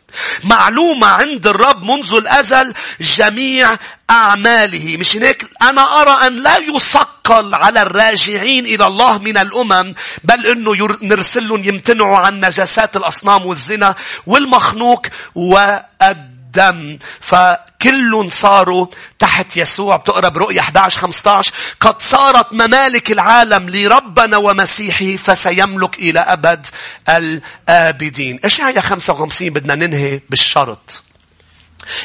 [0.44, 3.78] معلومة عند الرب منذ الأزل جميع
[4.10, 4.96] أعماله.
[4.96, 10.96] مش هيك أنا أرى أن لا يثقل على الراجعين إلى الله من الأمم بل أنه
[11.02, 13.94] نرسلهم يمتنعوا عن نجاسات الأصنام والزنا
[14.26, 16.98] والمخنوق والدين الدم.
[17.20, 18.86] فكل صاروا
[19.18, 19.96] تحت يسوع.
[19.96, 26.66] بتقرأ برؤيا 11 15 قد صارت ممالك العالم لربنا ومسيحه فسيملك إلى أبد
[27.09, 28.40] الآبدين.
[28.44, 31.03] اشعيا 55 بدنا ننهي بالشرط.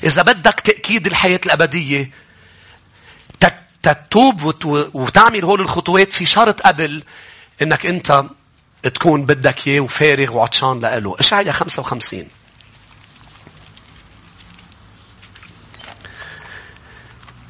[0.04, 2.12] إذا بدك تأكيد الحياة الأبدية
[3.84, 7.04] تتوب وتعمل هول الخطوات في شرط قبل
[7.62, 8.26] إنك أنت
[8.84, 11.16] تكون بدك إياه وفارغ وعطشان لإله.
[11.20, 12.28] اشعيا 55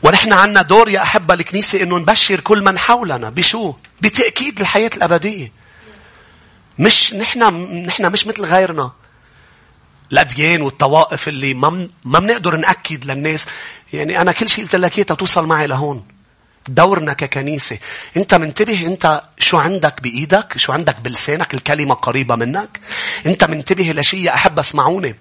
[0.08, 5.51] ونحن عنا دور يا أحبة الكنيسة إنه نبشر كل من حولنا بشو؟ بتأكيد الحياة الأبدية.
[6.80, 7.43] مش نحن
[7.86, 8.91] نحن مش مثل غيرنا.
[10.12, 13.45] الأديان والطوائف اللي ما ما بنقدر نأكد للناس.
[13.93, 16.05] يعني أنا كل شيء قلت لك توصل معي لهون.
[16.70, 17.78] دورنا ككنيسة.
[18.18, 22.80] أنت منتبه أنت شو عندك بإيدك؟ شو عندك بلسانك؟ الكلمة قريبة منك؟
[23.26, 25.15] أنت منتبه لشيء أحب اسمعوني.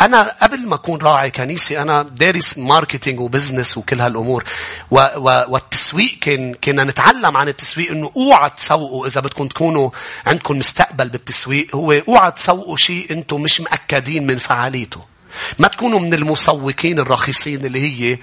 [0.00, 4.44] أنا قبل ما أكون راعي كنيسة أنا دارس marketing و business وكل هالأمور.
[4.90, 9.90] و و والتسويق كان كنا نتعلم عن التسويق إنه أوعى تسوقوا إذا بدكم تكونوا
[10.26, 15.11] عندكم مستقبل بالتسويق هو أوعى تسوقوا شيء أنتم مش مأكدين من فعاليته.
[15.58, 18.18] ما تكونوا من المسوقين الرخيصين اللي هي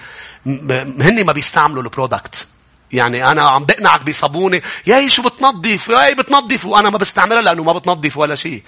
[0.46, 2.46] هن ما بيستعملوا ال product.
[2.92, 7.72] يعني أنا عم بقنعك بصابونة يا شو بتنظف يا بتنظف وأنا ما بستعملها لأنه ما
[7.72, 8.62] بتنظف ولا شيء.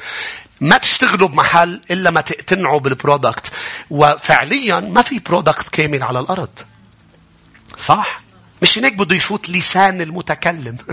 [0.61, 3.53] ما تشتغلوا بمحل إلا ما تقتنعوا بال product.
[3.91, 6.59] وفعليا ما في product كامل على الأرض.
[7.77, 8.21] صح؟
[8.63, 10.77] مش هيك بده يفوت لسان المتكلم.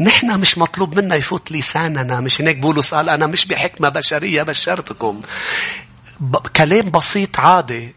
[0.00, 5.20] نحن مش مطلوب منا يفوت لساننا مش هيك بولس قال أنا مش بحكمة بشرية بشرتكم
[6.56, 7.94] كلام بسيط عادي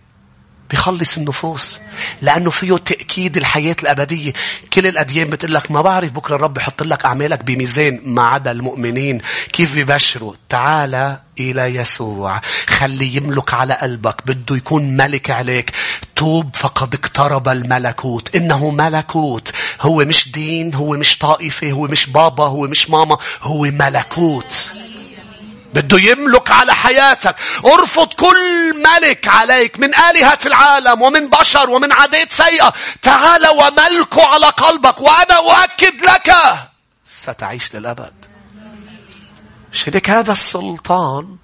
[0.69, 1.79] بيخلص النفوس
[2.21, 4.33] لأنه فيه تأكيد الحياة الأبدية.
[4.73, 9.21] كل الأديان بتقول لك ما بعرف بكرة الرب يحط لك أعمالك بميزان ما عدا المؤمنين.
[9.53, 12.41] كيف بيبشروا تعال إلى يسوع.
[12.67, 15.71] خلي يملك على قلبك بده يكون ملك عليك.
[16.15, 18.35] توب فقد اقترب الملكوت.
[18.35, 19.51] إنه ملكوت.
[19.81, 24.71] هو مش دين هو مش طائفة هو مش بابا هو مش ماما هو ملكوت.
[25.75, 27.35] بده يملك على حياتك.
[27.65, 32.73] ارفض كل ملك عليك من آلهة العالم ومن بشر ومن عادات سيئة.
[33.01, 36.35] تعال وملكه على قلبك وأنا أؤكد لك.
[37.05, 38.13] ستعيش للأبد.
[39.71, 41.37] شدك هذا السلطان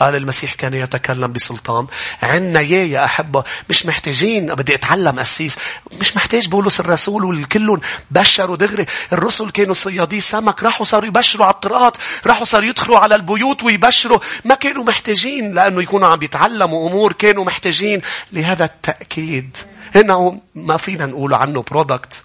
[0.00, 1.86] قال المسيح كان يتكلم بسلطان.
[2.22, 5.56] عنا يا يا أحبة مش محتاجين بدي أتعلم أسيس.
[5.92, 7.80] مش محتاج بولس الرسول والكلهم
[8.10, 8.86] بشروا دغري.
[9.12, 14.18] الرسل كانوا صيادي سمك راحوا صاروا يبشروا على الطرقات راحوا صاروا يدخلوا على البيوت ويبشروا.
[14.44, 18.00] ما كانوا محتاجين لأنه يكونوا عم يتعلموا أمور كانوا محتاجين
[18.32, 19.56] لهذا التأكيد.
[19.94, 22.22] هنا ما فينا نقول عنه برودكت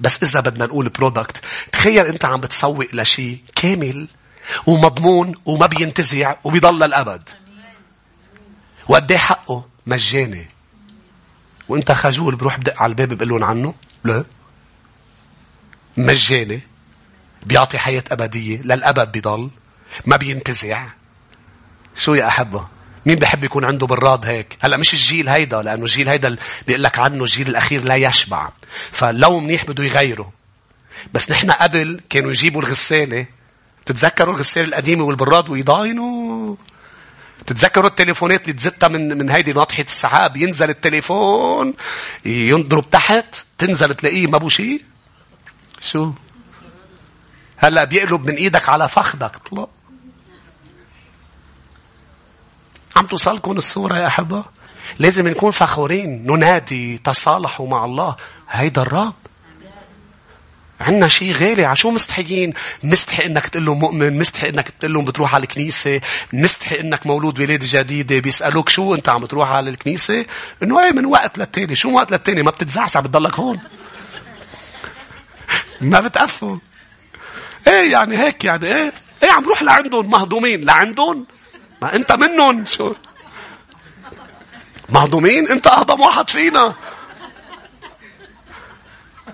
[0.00, 4.08] بس إذا بدنا نقول برودكت تخيل أنت عم بتسوق لشيء كامل.
[4.66, 7.28] ومضمون وما بينتزع وبيضل للأبد.
[8.88, 10.48] وقد حقه مجاني.
[11.68, 13.74] وانت خجول بروح بدق على الباب بقول لهم عنه؟
[14.04, 14.24] لا.
[15.96, 16.60] مجاني.
[17.46, 18.62] بيعطي حياة أبدية.
[18.62, 19.50] للأبد بيضل.
[20.06, 20.86] ما بينتزع.
[21.96, 22.68] شو يا أحبة؟
[23.06, 26.36] مين بحب يكون عنده براد هيك؟ هلأ مش الجيل هيدا لأنه الجيل هيدا
[26.66, 28.50] بيقول لك عنه الجيل الأخير لا يشبع.
[28.90, 30.32] فلو منيح بده يغيره.
[31.14, 33.26] بس نحن قبل كانوا يجيبوا الغسالة
[33.88, 36.56] تتذكروا الغسالة القديمة والبراد ويضاينوا؟
[37.46, 41.74] تتذكروا التليفونات اللي تزتها من من هيدي ناطحة السحاب؟ ينزل التليفون
[42.24, 44.84] ينضرب تحت تنزل تلاقيه ما بو شيء
[45.80, 46.12] شو؟
[47.56, 49.40] هلا بيقلب من إيدك على فخدك
[52.96, 54.44] عم توصلكم الصورة يا أحبة؟
[54.98, 58.16] لازم نكون فخورين ننادي تصالحوا مع الله.
[58.50, 59.14] هيدا الرب.
[60.80, 61.64] عنا شيء غالي.
[61.64, 62.52] عشو مستحيين؟
[62.82, 66.00] مستحي إنك تقول لهم مؤمن مستحي إنك تقول لهم بتروح على الكنيسة
[66.32, 70.26] مستحي إنك مولود ولادة جديدة بيسألوك شو أنت عم تروح على الكنيسة؟
[70.62, 71.74] إنه إيه من وقت للتاني.
[71.74, 73.60] شو وقت للتاني؟ ما بتتزعزع بتضلك هون.
[75.80, 76.58] ما بتقفوا.
[77.66, 80.64] إيه يعني هيك يعني إيه؟ إيه عم روح لعندهم مهضومين.
[80.64, 81.26] لعندهم؟
[81.82, 82.64] ما أنت منهم.
[82.64, 82.94] شو؟
[84.88, 86.74] مهضومين؟ أنت أهضم واحد فينا.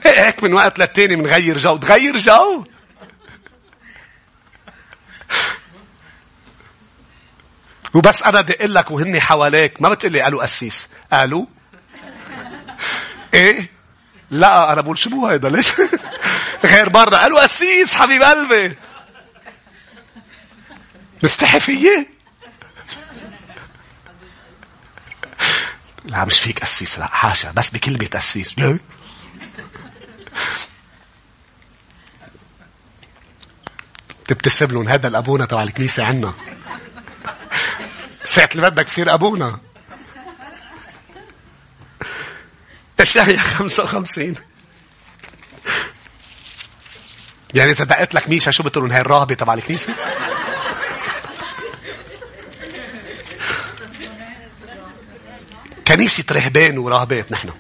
[0.06, 1.76] هيك من وقت للتاني بنغير جو.
[1.76, 2.64] تغير جو؟
[7.94, 10.88] وبس أنا أقول لك وهني حواليك ما بتقلي قالوا قسيس.
[11.12, 11.46] قالوا؟
[13.34, 13.70] إيه؟
[14.30, 15.72] لا أنا بقول شو هيدا ليش؟
[16.64, 18.76] غير مرة قالوا قسيس حبيب قلبي.
[21.22, 22.06] مستحي فيي
[26.04, 28.54] لا مش فيك قسيس لا حاشا بس بكلمة قسيس.
[34.28, 36.34] تبتسم لهم هذا الأبونا تبع الكنيسة عنا.
[38.24, 39.58] ساعة اللي بدك بصير أبونا.
[43.00, 44.34] اشعيا 55
[47.54, 49.94] يعني إذا دقت لك ميشا شو بتقولون هاي الراهبة تبع الكنيسة؟
[55.86, 57.50] كنيسة رهبان وراهبات نحن.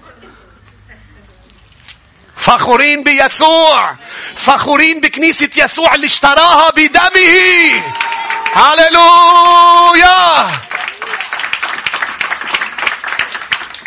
[2.44, 3.96] فخورين بيسوع.
[4.34, 7.82] فخورين بكنيسة يسوع اللي اشتراها بدمه.
[8.54, 10.50] هللويا.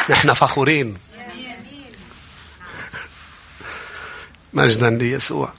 [0.10, 0.98] نحن فخورين.
[4.54, 5.54] مجدا ليسوع.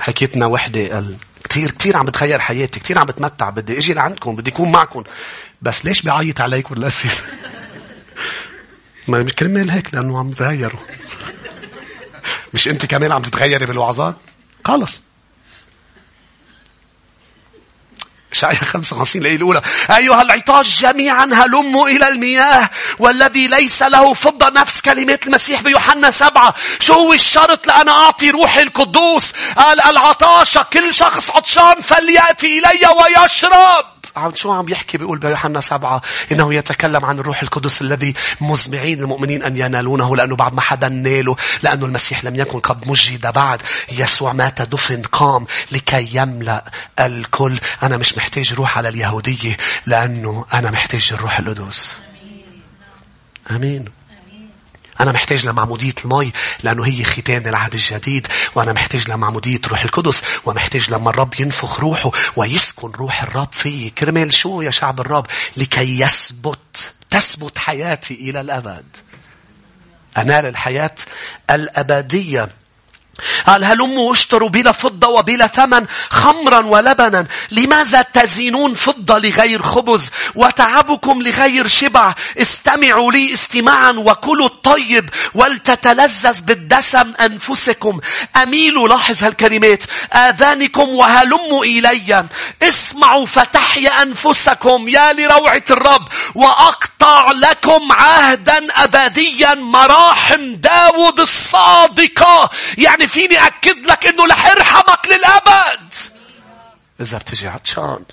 [0.00, 4.50] حكيتنا وحدة قال كتير كتير عم بتغير حياتي كتير عم بتمتع بدي أجي لعندكم بدي
[4.50, 5.02] أكون معكم.
[5.62, 7.14] بس ليش بيعيط عليكم الاسئله
[9.08, 10.80] ما مش كرمال هيك لأنه عم تغيروا
[12.54, 14.16] مش انت كمان عم تتغيري بالوعظات؟
[14.64, 15.00] خلص.
[18.32, 19.62] إشعياء 55 الآية الأولى.
[19.90, 26.54] أيها العطاش جميعا هلموا إلى المياه والذي ليس له فضة نفس كلمات المسيح بيوحنا سبعة.
[26.80, 33.84] شو هو الشرط لأنا أعطي روحي القدوس؟ قال العطاشة كل شخص عطشان فليأتي إلي ويشرب.
[34.16, 36.02] عم شو عم يحكي؟ بيقول بيوحنا سبعة
[36.32, 41.36] إنه يتكلم عن الروح القدس الذي مزمعين المؤمنين أن ينالونه لأنه بعد ما حدا ناله
[41.62, 43.62] لأنه المسيح لم يكن قد مجد بعد.
[43.92, 46.64] يسوع مات دفن قام لكي يملأ
[47.00, 47.58] الكل.
[47.82, 49.56] أنا مش محتاج روح على اليهودية
[49.86, 51.96] لأنه أنا محتاج الروح القدس.
[53.50, 53.95] أمين.
[55.00, 56.32] أنا محتاج لمعمودية المي
[56.62, 62.10] لأنه هي ختان العهد الجديد وأنا محتاج لمعمودية روح القدس ومحتاج لما الرب ينفخ روحه
[62.36, 65.26] ويسكن روح الرب فيه كرمال شو يا شعب الرب؟
[65.56, 68.86] لكي يثبت تثبت حياتي إلى الأبد.
[70.16, 70.94] أنال الحياة
[71.50, 72.48] الأبدية.
[73.46, 81.22] قال هلموا اشتروا بلا فضة وبلا ثمن خمرا ولبنا؟ لماذا تزينون فضة لغير خبز وتعبكم
[81.22, 88.00] لغير شبع؟ استمعوا لي استماعا وكلوا الطيب ولتتلذذ بالدسم أنفسكم.
[88.42, 92.26] أميلوا لاحظ هالكلمات آذانكم وهلموا إلي.
[92.62, 102.50] اسمعوا فتحيا أنفسكم يا لروعة الرب وأقطع لكم عهدا أبديا مراحم داود الصادقة.
[102.78, 105.92] يعني فيني أكد لك إنه رح يرحمك للأبد.
[107.00, 108.04] إذا بتجي عطشان.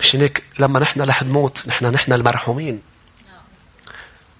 [0.00, 2.82] مش هيك لما نحن رح نموت نحن نحن المرحومين.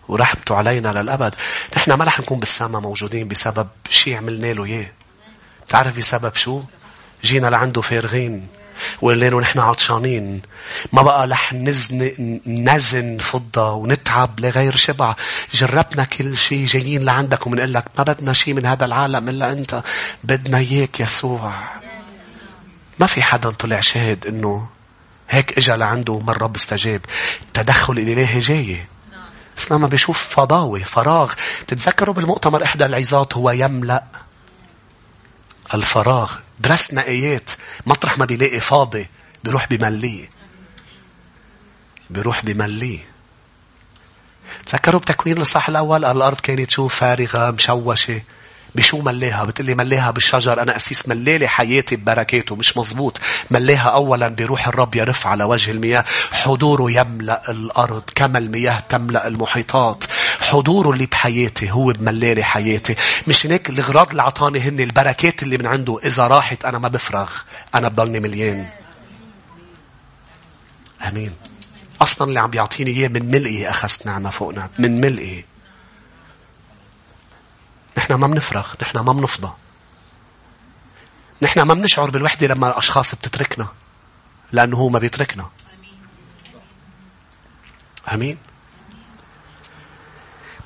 [0.08, 1.34] ورحمته علينا للأبد.
[1.76, 4.92] نحن ما رح نكون بالسما موجودين بسبب شيء عملنا له إياه.
[5.66, 6.62] بتعرف بسبب شو؟
[7.22, 8.48] جينا لعنده فارغين.
[9.02, 10.42] وقلنا له نحن عطشانين.
[10.92, 11.52] ما بقى رح
[12.46, 15.14] نزن فضة ونتعب لغير شبع.
[15.52, 19.82] جربنا كل شيء جايين لعندك ومنقول لك ما بدنا شيء من هذا العالم إلا أنت.
[20.24, 21.52] بدنا إياك يسوع.
[22.98, 24.68] ما في حدا طلع شاهد إنه
[25.30, 27.00] هيك إجا لعنده مرة رب استجاب
[27.42, 28.86] التدخل الإلهي جاي.
[29.56, 31.32] بس لما بيشوف فضاوة فراغ.
[31.66, 34.04] تتذكروا بالمؤتمر إحدى العظات هو يملأ
[35.74, 36.32] الفراغ.
[36.60, 37.50] درسنا آيات.
[37.86, 39.08] مطرح ما بيلاقي فاضي
[39.44, 40.28] بيروح بمليه
[42.10, 42.98] بيروح بمليه
[44.66, 48.22] تذكروا بتكوين الصح الأول؟ الأرض كانت شو؟ فارغة مشوشة.
[48.74, 53.20] بشو ملاها بتقلي ملاها بالشجر أنا أسيس ملالي حياتي ببركاته مش مزبوط
[53.50, 56.04] ملاها أولا بروح الرب يرف على وجه المياه.
[56.30, 60.04] حضوره يملأ الأرض كما المياه تملأ المحيطات.
[60.40, 62.94] حضوره اللي بحياتي هو بملالي حياتي.
[63.26, 65.98] مش هيك؟ الغراض اللي عطاني هن البركات اللي من عنده.
[66.04, 67.30] إذا راحت أنا ما بفرغ.
[67.74, 68.66] أنا بضلني مليان.
[71.08, 71.32] أمين.
[72.02, 74.70] أصلا اللي عم بيعطيني إياه من ملئه أخذت نعمة فوقنا.
[74.78, 75.44] من ملئه.
[78.10, 79.52] نحن ما بنفرغ نحن ما بنفضى.
[81.42, 83.68] نحن ما بنشعر بالوحدة لما الأشخاص بتتركنا
[84.52, 85.50] لأنه هو ما بيتركنا.
[88.12, 88.38] أمين.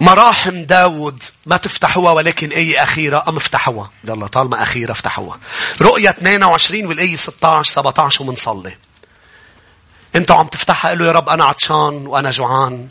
[0.00, 5.38] مراحم داود ما تفتحوها ولكن أي أخيرة أم افتحوها يلا طالما أخيرة افتحوها
[5.80, 8.76] رؤية 22 والأي 16 17 ومنصلي.
[10.16, 12.88] أنتوا عم تفتحها قالوا يا رب أنا عطشان وأنا جوعان.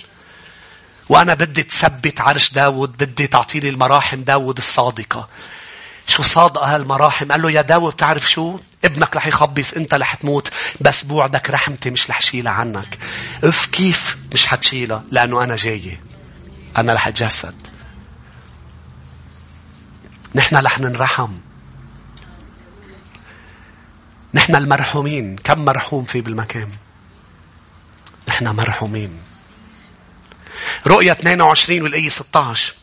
[1.12, 5.30] وأنا بدي تثبت عرش داود بدي تعطيني المراحم داود الصادقة.
[6.08, 10.52] شو صادقة هالمراحم؟ قال له يا داود بتعرف شو؟ ابنك رح يخبص انت رح تموت
[10.82, 12.98] بس بوعدك رحمتي مش رح شيلها عنك.
[13.44, 16.00] اف كيف مش حتشيلها؟ لأنه أنا جاي
[16.78, 17.68] أنا رح أتجسد.
[20.36, 21.34] نحن رح ننرحم.
[24.34, 25.36] نحن المرحومين.
[25.36, 26.70] كم مرحوم في بالمكان؟
[28.30, 29.31] نحن مرحومين.
[30.88, 32.74] رؤية 22 والآية 16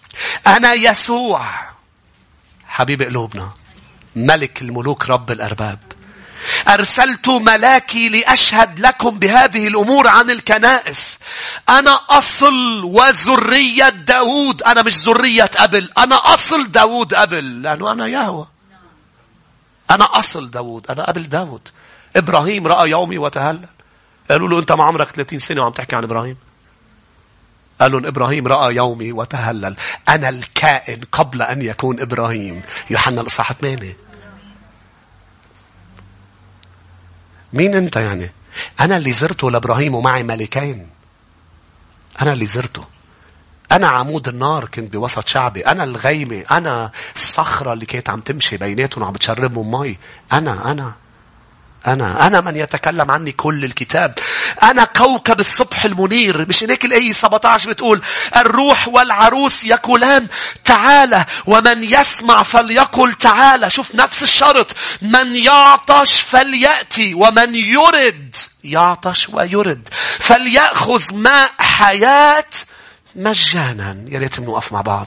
[0.46, 1.44] أنا يسوع
[2.66, 3.50] حبيب قلوبنا
[4.16, 5.78] ملك الملوك رب الأرباب
[6.68, 11.18] أرسلت ملاكي لأشهد لكم بهذه الأمور عن الكنائس.
[11.68, 14.62] أنا أصل وذرية داود.
[14.62, 15.88] أنا مش ذرية أبل.
[15.98, 17.62] أنا أصل داود أبل.
[17.62, 18.48] لأنه أنا يهوى.
[19.90, 20.90] أنا أصل داود.
[20.90, 21.68] أنا أبل داود.
[22.16, 23.68] إبراهيم رأى يومي وتهلل.
[24.30, 26.36] قالوا له أنت ما عمرك 30 سنة وعم تحكي عن إبراهيم.
[27.80, 29.76] قال لهم إبراهيم رأى يومي وتهلل.
[30.08, 32.60] أنا الكائن قبل أن يكون إبراهيم.
[32.90, 33.96] يوحنا الإصحاح 8
[37.52, 38.32] مين أنت يعني؟
[38.80, 40.86] أنا اللي زرته لإبراهيم ومعي ملكين.
[42.22, 42.84] أنا اللي زرته.
[43.72, 45.60] أنا عمود النار كنت بوسط شعبي.
[45.60, 46.44] أنا الغيمة.
[46.50, 49.98] أنا الصخرة اللي كانت عم تمشي بيناتهم وعم بتشربهم مي.
[50.32, 50.94] أنا أنا.
[51.92, 54.14] أنا أنا من يتكلم عني كل الكتاب.
[54.62, 58.00] أنا كوكب الصبح المنير مش هناك الآية 17 بتقول
[58.36, 60.26] الروح والعروس يقولان
[60.64, 69.88] تعالى ومن يسمع فليقل تعالى شوف نفس الشرط من يعطش فليأتي ومن يرد يعطش ويرد.
[70.18, 72.44] فليأخذ ماء حياة
[73.16, 74.04] مجانا.
[74.08, 75.06] يا ريت نوقف مع بعض.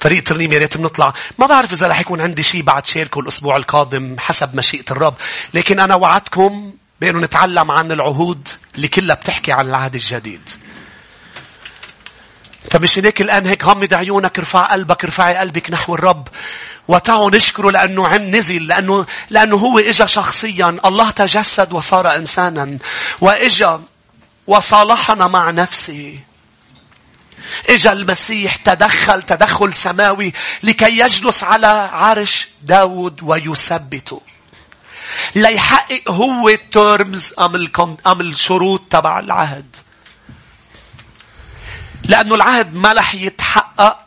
[0.00, 1.12] فريق ترنيم يا ريت بنطلع.
[1.38, 5.14] ما بعرف إذا رح يكون عندي شيء بعد شاركه الأسبوع القادم حسب مشيئة الرب.
[5.54, 10.50] لكن أنا وعدتكم بأنه نتعلم عن العهود اللي كلها بتحكي عن العهد الجديد.
[12.70, 16.28] فمش هيك الآن هيك غمض عيونك ارفع قلبك ارفعي قلبك نحو الرب.
[16.88, 20.76] وتعوا نشكره لأنه عم نزل لأنه, لأنه هو إجا شخصيا.
[20.84, 22.78] الله تجسد وصار إنسانا.
[23.20, 23.80] وإجا
[24.46, 26.18] وصالحنا مع نفسه.
[27.68, 34.20] إجا المسيح تدخل تدخل سماوي لكي يجلس على عرش داود ويثبته.
[35.34, 37.34] ليحقق هو الترمز
[38.06, 39.76] أم الشروط تبع العهد.
[42.04, 43.98] لأنه العهد ما رح يتحقق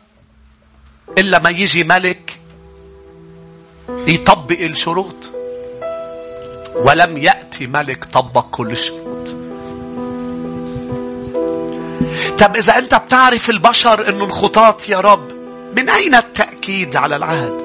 [1.18, 2.40] إلا ما يجي ملك
[3.88, 5.30] يطبق الشروط.
[6.74, 9.41] ولم يأتي ملك طبق كل الشروط.
[12.38, 15.32] طب إذا أنت بتعرف البشر أنه الخطاط يا رب
[15.76, 17.62] من أين التأكيد على العهد؟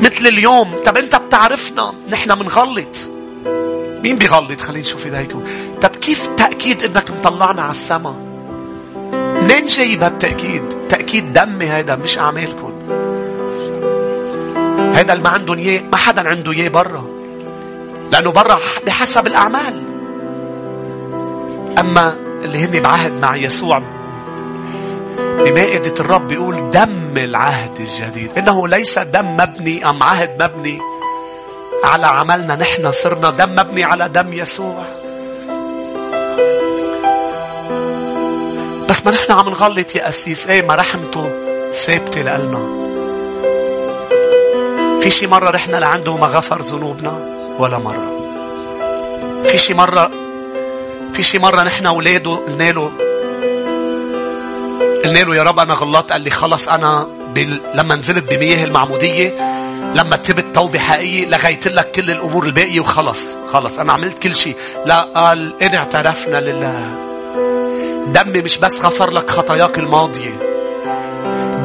[0.00, 2.96] مثل اليوم طب أنت بتعرفنا نحن منغلط؟
[4.02, 5.44] مين بيغلط؟ خلينا نشوف إيديكم.
[5.82, 8.14] طب كيف تأكيد إنك مطلعنا على السماء
[9.42, 12.72] منين جايب هالتأكيد؟ تأكيد دمي هيدا مش أعمالكم.
[14.94, 17.04] هيدا اللي ما عندهم إياه ما حدا عنده إياه برا.
[18.12, 19.82] لأنه برا بحسب الأعمال.
[21.78, 23.82] أما اللي هن بعهد مع يسوع.
[25.18, 28.38] بمائدة الرب بيقول دم العهد الجديد.
[28.38, 30.78] إنه ليس دم مبني أم عهد مبني
[31.84, 34.84] على عملنا نحن صرنا دم مبني على دم يسوع.
[38.88, 40.46] بس ما نحن عم نغلط يا أسيس.
[40.46, 41.30] إيه ما رحمته
[41.72, 42.84] ثابتة لنا
[45.00, 47.18] في شي مرة رحنا لعنده وما غفر ذنوبنا؟
[47.58, 48.10] ولا مرة.
[49.46, 50.23] في شي مرة
[51.14, 52.90] في شي مرة نحن أولاده قلنا له
[55.04, 56.12] قلنا له يا رب أنا غلطت.
[56.12, 57.60] قال لي خلص أنا بال...
[57.74, 59.54] لما نزلت بمياه المعمودية
[59.94, 63.28] لما تبت توبة حقيقية لغيت لك كل الأمور الباقية وخلص.
[63.52, 64.56] خلص أنا عملت كل شيء.
[64.86, 66.88] لا قال إن اعترفنا لله.
[68.06, 70.38] دمي مش بس غفر لك خطاياك الماضية.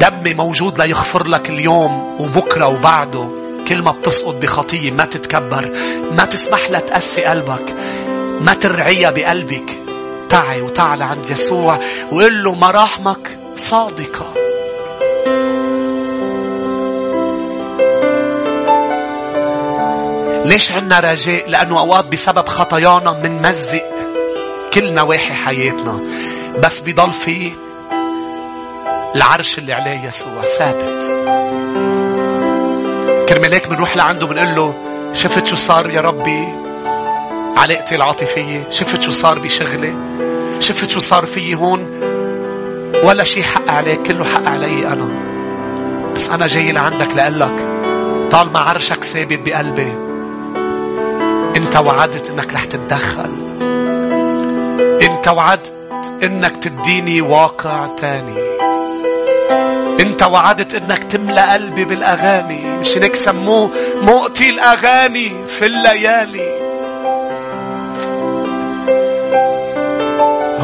[0.00, 3.28] دمي موجود ليغفر لك اليوم وبكرة وبعده.
[3.68, 5.70] كل ما بتسقط بخطية ما تتكبر.
[6.10, 7.74] ما تسمح لها تقسي قلبك.
[8.40, 9.78] ما ترعيها بقلبك.
[10.28, 11.78] تعي وتعال عند يسوع
[12.12, 14.34] وقل له مراحمك صادقة.
[20.44, 23.84] ليش عنا رجاء؟ لأنه أوقات بسبب خطايانا منمزق
[24.74, 26.00] كل نواحي حياتنا.
[26.58, 27.52] بس بيضل في
[29.16, 31.02] العرش اللي عليه يسوع ثابت.
[33.28, 34.74] كرمال هيك بنروح لعنده بنقول له
[35.12, 36.69] شفت شو صار يا ربي؟
[37.56, 39.96] علاقتي العاطفية شفت شو صار بشغلي
[40.60, 41.80] شفت شو صار فيي هون
[43.04, 45.08] ولا شيء حق عليك كله حق علي أنا.
[46.14, 47.68] بس أنا جاي لعندك لقلك
[48.30, 50.10] طالما عرشك ثابت بقلبي
[51.56, 53.30] أنت وعدت أنك رح تتدخل.
[55.02, 55.72] أنت وعدت
[56.22, 58.50] أنك تديني واقع تاني.
[60.00, 62.78] أنت وعدت إنك تملى قلبي بالأغاني.
[62.80, 63.70] مش هيك سموه؟
[64.02, 66.59] مؤتي الأغاني في الليالي.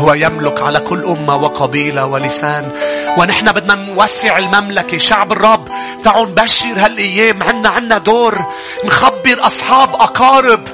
[0.07, 2.71] هو يملك على كل أمة وقبيلة ولسان.
[3.19, 4.99] ونحن بدنا نوسع المملكة.
[4.99, 5.69] شعب الرب
[6.05, 7.43] تعالوا نبشر هالأيام.
[7.43, 8.39] عنا عنا دور.
[8.85, 10.69] نخبر أصحاب أقارب.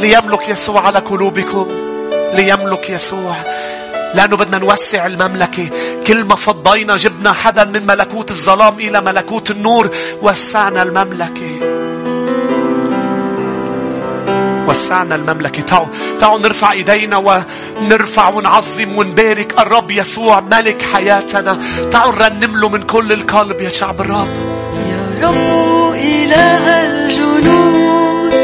[0.00, 1.66] ليملك يسوع على قلوبكم.
[2.34, 3.36] ليملك يسوع.
[4.14, 5.70] لأنه بدنا نوسع المملكة.
[6.06, 9.90] كل ما فضينا جبنا حدا من ملكوت الظلام إلى ملكوت النور
[10.22, 11.79] وسعنا المملكة.
[14.70, 15.62] وسعنا المملكة.
[15.62, 15.88] تعالوا
[16.20, 21.58] تعالوا نرفع إيدينا ونرفع ونعظم ونبارك الرب يسوع ملك حياتنا.
[21.90, 24.28] تعالوا نرنم له من كل القلب يا شعب الرب.
[24.90, 28.34] يا رب إله الجنود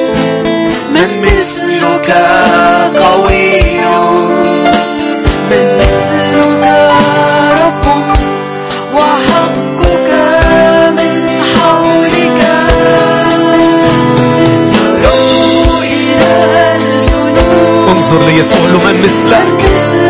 [0.94, 2.10] من مثلك
[2.96, 4.35] قوي.
[18.06, 20.05] انظر ليسوع له من مثلك.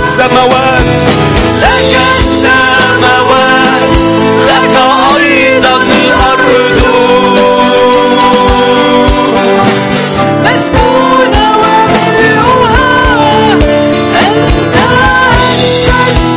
[0.00, 0.98] السماوات
[1.62, 3.96] لك السماوات
[4.48, 4.74] لك
[5.16, 6.80] أيضا الأرض.
[10.44, 12.90] مسكون وملؤها
[14.26, 14.76] أنت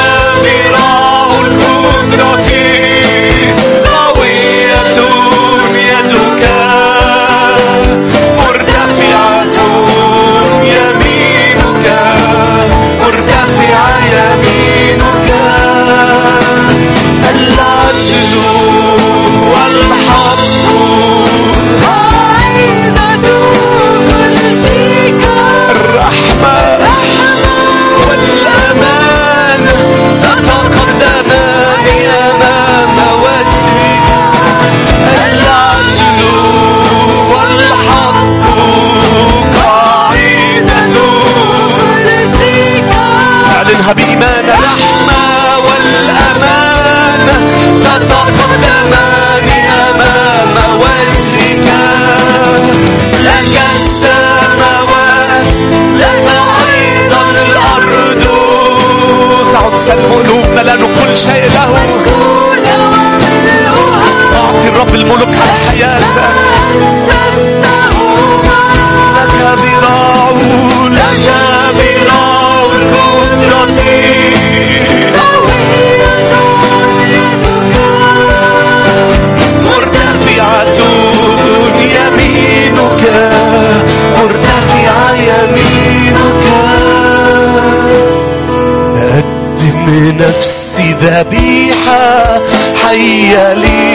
[93.55, 93.89] لي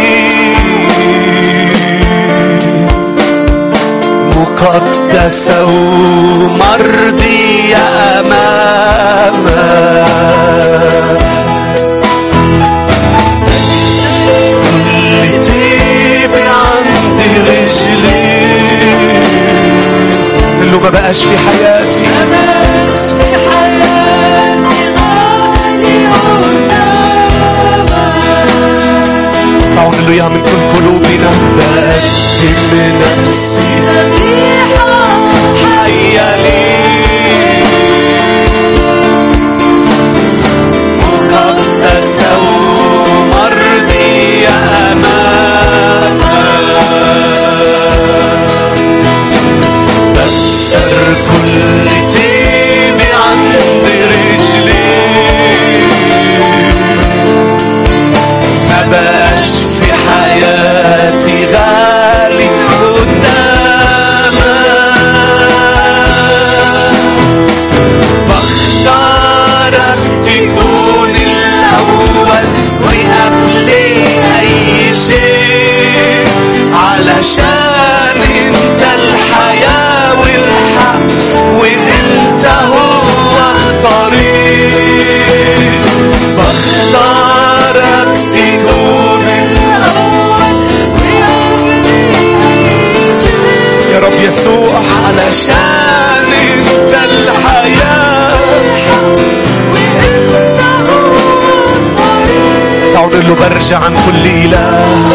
[4.36, 7.78] مقدسة ومرضية
[8.20, 9.54] أمامك
[14.28, 15.42] كل
[16.38, 18.34] عند رجلي
[20.82, 21.83] ما بقاش في حياتي
[32.72, 34.43] بقدم نفسي
[103.64, 105.10] برجع عن كل إله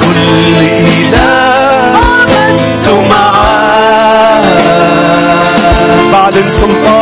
[0.00, 1.96] كل إله.
[1.96, 4.42] عبدت معاه
[6.12, 6.95] بعلن سلطانك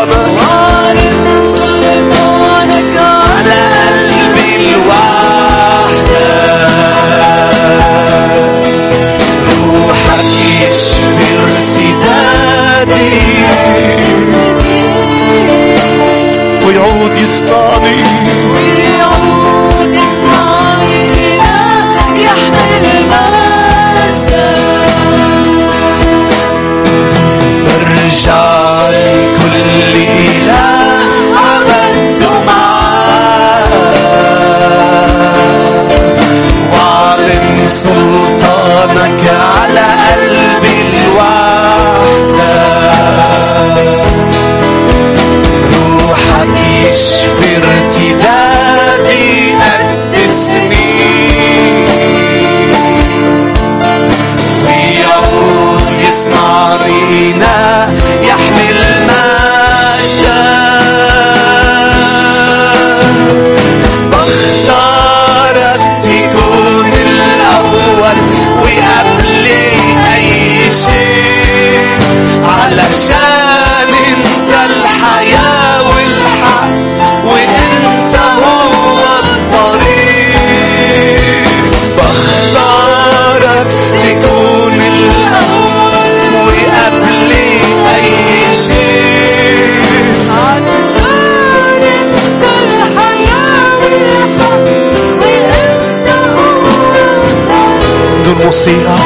[98.35, 98.97] هو بدون موسيقى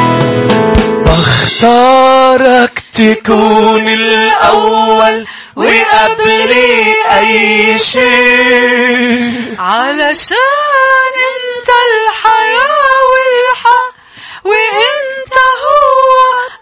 [1.05, 5.25] بختارك تكون الأول
[5.55, 6.51] وقبل
[7.19, 9.55] أي شيء.
[9.59, 10.37] علشان
[11.29, 13.93] انت الحياة والحق
[14.45, 15.35] وانت
[15.65, 16.09] هو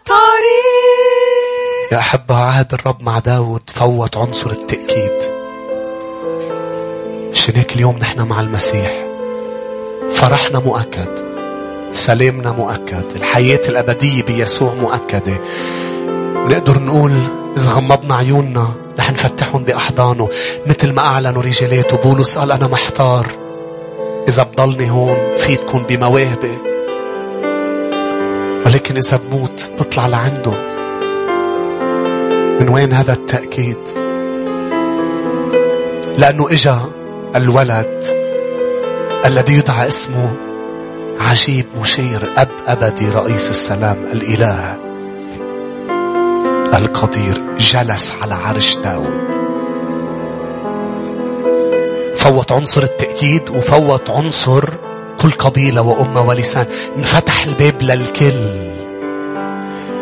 [0.06, 5.38] طريق يا أحبة عهد الرب مع داود فوت عنصر التأكيد.
[7.32, 8.92] عشان هيك اليوم نحن مع المسيح.
[10.14, 11.27] فرحنا مؤكد.
[11.98, 15.40] سلامنا مؤكد الحياة الأبدية بيسوع مؤكدة.
[16.36, 20.30] نقدر نقول إذا غمضنا عيوننا رح نفتحهم بأحضانه
[20.68, 23.28] مثل ما أعلنوا رجالاته بولس قال أنا محتار.
[24.28, 26.58] إذا بضلني هون فيتكم بمواهبي.
[28.66, 30.54] ولكن إذا بموت بطلع لعنده.
[32.60, 33.78] من وين هذا التأكيد؟
[36.18, 36.82] لأنه إجا
[37.36, 38.04] الولد
[39.26, 40.47] الذي يدعى اسمه
[41.20, 44.78] عجيب مشير أب أبدي رئيس السلام الإله
[46.74, 49.48] القدير جلس على عرش داود.
[52.16, 54.70] فوت عنصر التأكيد وفوت عنصر
[55.20, 56.66] كل قبيلة وأمة ولسان.
[56.98, 58.68] انفتح الباب للكل.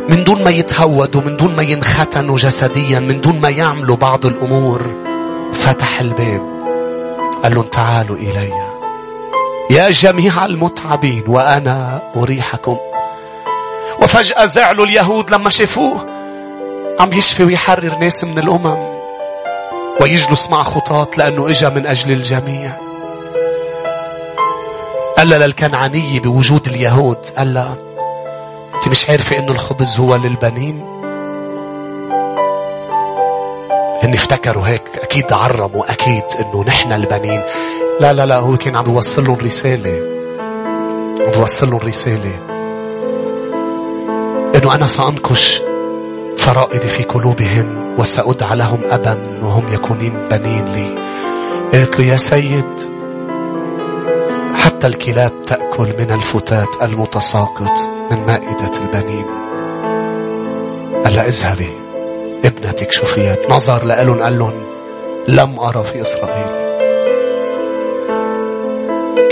[0.10, 4.96] من دون ما يتهودوا من دون ما ينختنوا جسديا من دون ما يعملوا بعض الأمور
[5.54, 6.42] فتح الباب.
[7.44, 8.75] قال لهم تعالوا إلي.
[9.70, 12.78] يا جميع المتعبين وأنا أريحكم.
[14.02, 16.06] وفجأة زعلوا اليهود لما شافوه.
[17.00, 18.78] عم يشفي ويحرر ناس من الأمم.
[20.02, 22.72] ويجلس مع خطاة لأنه إجا من أجل الجميع.
[25.18, 27.18] قال للكنعانية بوجود اليهود.
[27.38, 27.76] قال لها
[28.76, 30.86] أنت مش عارفة إنه الخبز هو للبنين؟
[34.04, 35.00] هن افتكروا هيك.
[35.02, 37.42] أكيد عرموا أكيد إنه نحن البنين.
[38.00, 38.38] لا لا لا.
[38.38, 40.02] هو كان عم يوصل لهم رسالة
[41.20, 42.40] عم يوصل لهم رسالة
[44.56, 45.62] إنه أنا سأنقش
[46.38, 50.96] فرائدي في قلوبهم وسأدعى لهم أبا وهم يكونين بنين لي.
[51.74, 52.82] قالت له يا سيد
[54.54, 57.72] حتى الكلاب تأكل من الفتات المتساقط
[58.12, 59.26] من مائدة البنين.
[61.04, 61.74] قال لها اذهبي
[62.46, 63.52] ابنتك شفيت.
[63.52, 64.64] نظر لألن قال لهم
[65.28, 66.65] لم أرى في إسرائيل.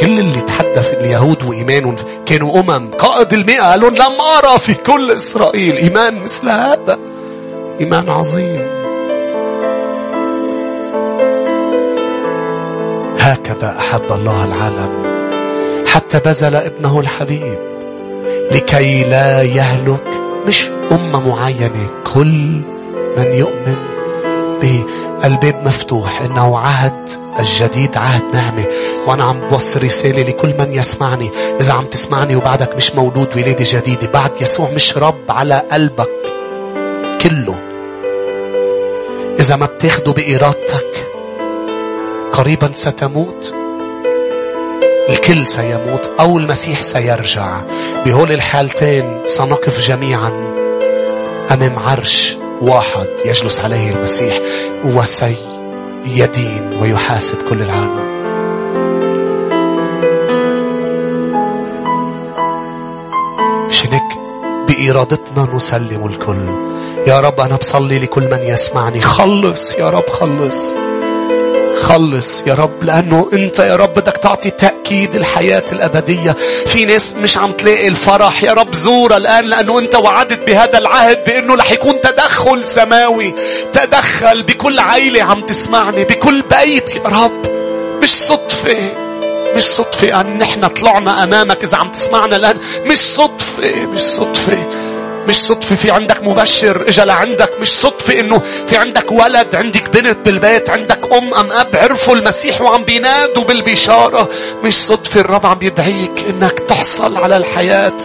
[0.05, 5.77] كل اللي تحدث اليهود وإيمانهم كانوا أمم قائد المئة قالوا لم أرى في كل إسرائيل
[5.77, 6.99] إيمان مثل هذا.
[7.80, 8.67] إيمان عظيم.
[13.19, 14.89] هكذا أحب الله العالم
[15.88, 17.57] حتى بذل ابنه الحبيب
[18.51, 20.07] لكي لا يهلك
[20.47, 22.61] مش أمة معينة كل
[23.17, 23.93] من يؤمن
[24.61, 24.84] به
[25.23, 26.21] الباب مفتوح.
[26.21, 27.09] إنه عهد
[27.39, 28.65] الجديد عهد نعمة.
[29.07, 31.31] وأنا عم بوصل رسالة لكل من يسمعني.
[31.59, 36.09] إذا عم تسمعني وبعدك مش مولود ولادة جديدة بعد يسوع مش رب على قلبك
[37.21, 37.55] كله.
[39.39, 41.07] إذا ما بتاخده بإرادتك
[42.34, 43.55] قريبا ستموت.
[45.09, 47.61] الكل سيموت أو المسيح سيرجع.
[48.05, 50.53] بهول الحالتين سنقف جميعا
[51.51, 54.39] أمام عرش واحد يجلس عليه المسيح
[54.85, 58.13] وسيدين ويحاسب كل العالم.
[63.69, 64.03] شنك؟
[64.67, 66.73] بإرادتنا نسلم الكل.
[67.07, 69.01] يا رب أنا بصلي لكل من يسمعني.
[69.01, 70.75] خلص يا رب خلص.
[71.82, 76.36] خلص يا رب لأنه أنت يا رب بدك تعطي تأكيد الحياة الأبدية.
[76.66, 81.24] في ناس مش عم تلاقي الفرح يا رب زورها الآن لأنه أنت وعدت بهذا العهد
[81.26, 83.34] بأنه رح يكون تدخل سماوي
[83.74, 87.45] تدخل بكل عيلة عم تسمعني بكل بيت يا رب.
[88.04, 88.91] مش صدفة
[89.56, 92.58] مش صدفة أن نحن طلعنا أمامك إذا عم تسمعنا الآن.
[92.86, 94.58] مش صدفة مش صدفة.
[95.28, 97.52] مش صدفة في عندك مبشر إجا لعندك.
[97.62, 102.62] مش صدفة إنه في عندك ولد عندك بنت بالبيت عندك أم أم أب عرفوا المسيح
[102.62, 104.30] وعم بينادوا بالبشارة.
[104.64, 107.98] مش صدفة الرب عم يدعيك إنك تحصل على الحياة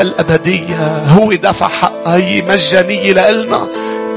[0.00, 0.98] الأبدية.
[0.98, 3.68] هو دفع حقها هي مجانية لإلنا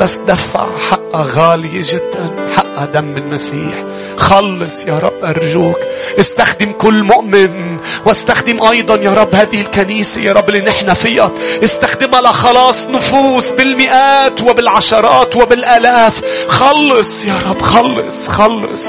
[0.02, 0.70] بس دفع
[1.16, 3.84] حقها غالية جدا حقها دم المسيح
[4.18, 5.78] خلص يا رب أرجوك.
[6.20, 11.32] استخدم كل مؤمن واستخدم أيضا يا رب هذه الكنيسة يا رب اللي نحن فيها.
[11.64, 16.22] استخدمها لخلاص نفوس بالمئات وبالعشرات وبالآلاف.
[16.48, 18.88] خلص يا رب خلص خلص.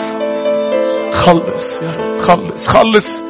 [1.13, 3.21] خلص يا رب خلص خلص.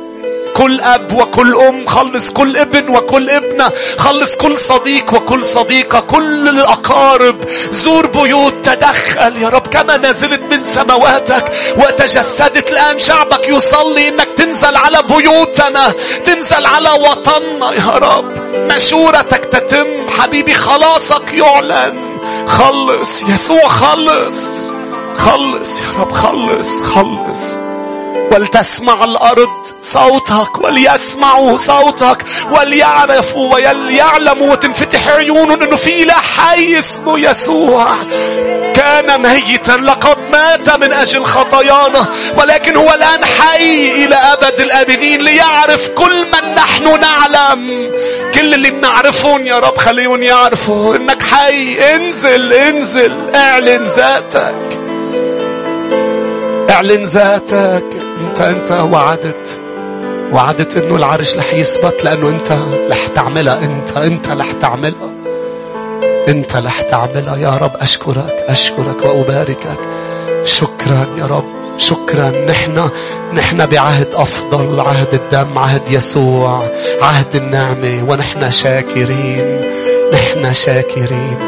[0.57, 6.49] كل أب وكل أم خلص كل ابن وكل ابنة خلص كل صديق وكل صديقة كل
[6.49, 7.45] الأقارب.
[7.70, 13.49] زور بيوت تدخل يا رب كما نزلت من سماواتك وتجسدت الآن شعبك.
[13.49, 15.93] يصلي إنك تنزل على بيوتنا
[16.24, 18.33] تنزل على وطننا يا رب.
[18.73, 22.19] مشورتك تتم حبيبي خلاصك يعلن.
[22.47, 24.51] خلص يسوع خلص.
[25.16, 27.65] خلص يا رب خلص خلص.
[28.32, 29.48] ولتسمع الأرض
[29.82, 37.97] صوتك وليسمعوا صوتك وليعرفوا وليعلموا وتنفتح عيونهم إنه في لا حي اسمه يسوع.
[38.74, 45.89] كان ميتا لقد مات من أجل خطايانا ولكن هو الآن حي إلى أبد الأبدين ليعرف
[45.89, 47.90] كل من نحن نعلم.
[48.35, 51.94] كل اللي بنعرفهم يا رب خليهم يعرفوا إنك حي.
[51.97, 54.78] انزل انزل اعلن ذاتك.
[56.77, 57.85] اعلن ذاتك.
[58.20, 59.61] انت انت وعدت.
[60.32, 62.59] وعدت انه العرش رح يثبت لأنه انت
[62.90, 63.65] رح تعملها.
[63.65, 65.11] انت انت رح تعملها.
[66.28, 67.36] انت رح تعملها.
[67.36, 68.44] يا رب أشكرك.
[68.48, 69.78] أشكرك وأباركك.
[70.44, 71.44] شكرا يا رب.
[71.78, 72.31] شكرا.
[72.31, 72.90] نحن
[73.35, 74.81] نحن بعهد أفضل.
[74.81, 75.59] عهد الدم.
[75.59, 76.69] عهد يسوع.
[77.03, 78.11] عهد النعمة.
[78.11, 79.62] ونحن شاكرين.
[80.12, 81.39] نحن شاكرين.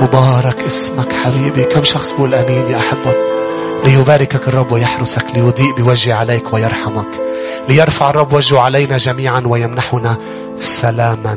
[0.00, 1.62] مبارك اسمك حبيبي.
[1.62, 3.37] كم شخص بقول آمين يا احبه
[3.84, 7.20] ليباركك الرب ويحرسك ليضيء بوجهه عليك ويرحمك
[7.68, 10.18] ليرفع الرب وجهه علينا جميعا ويمنحنا
[10.56, 11.36] سلاما.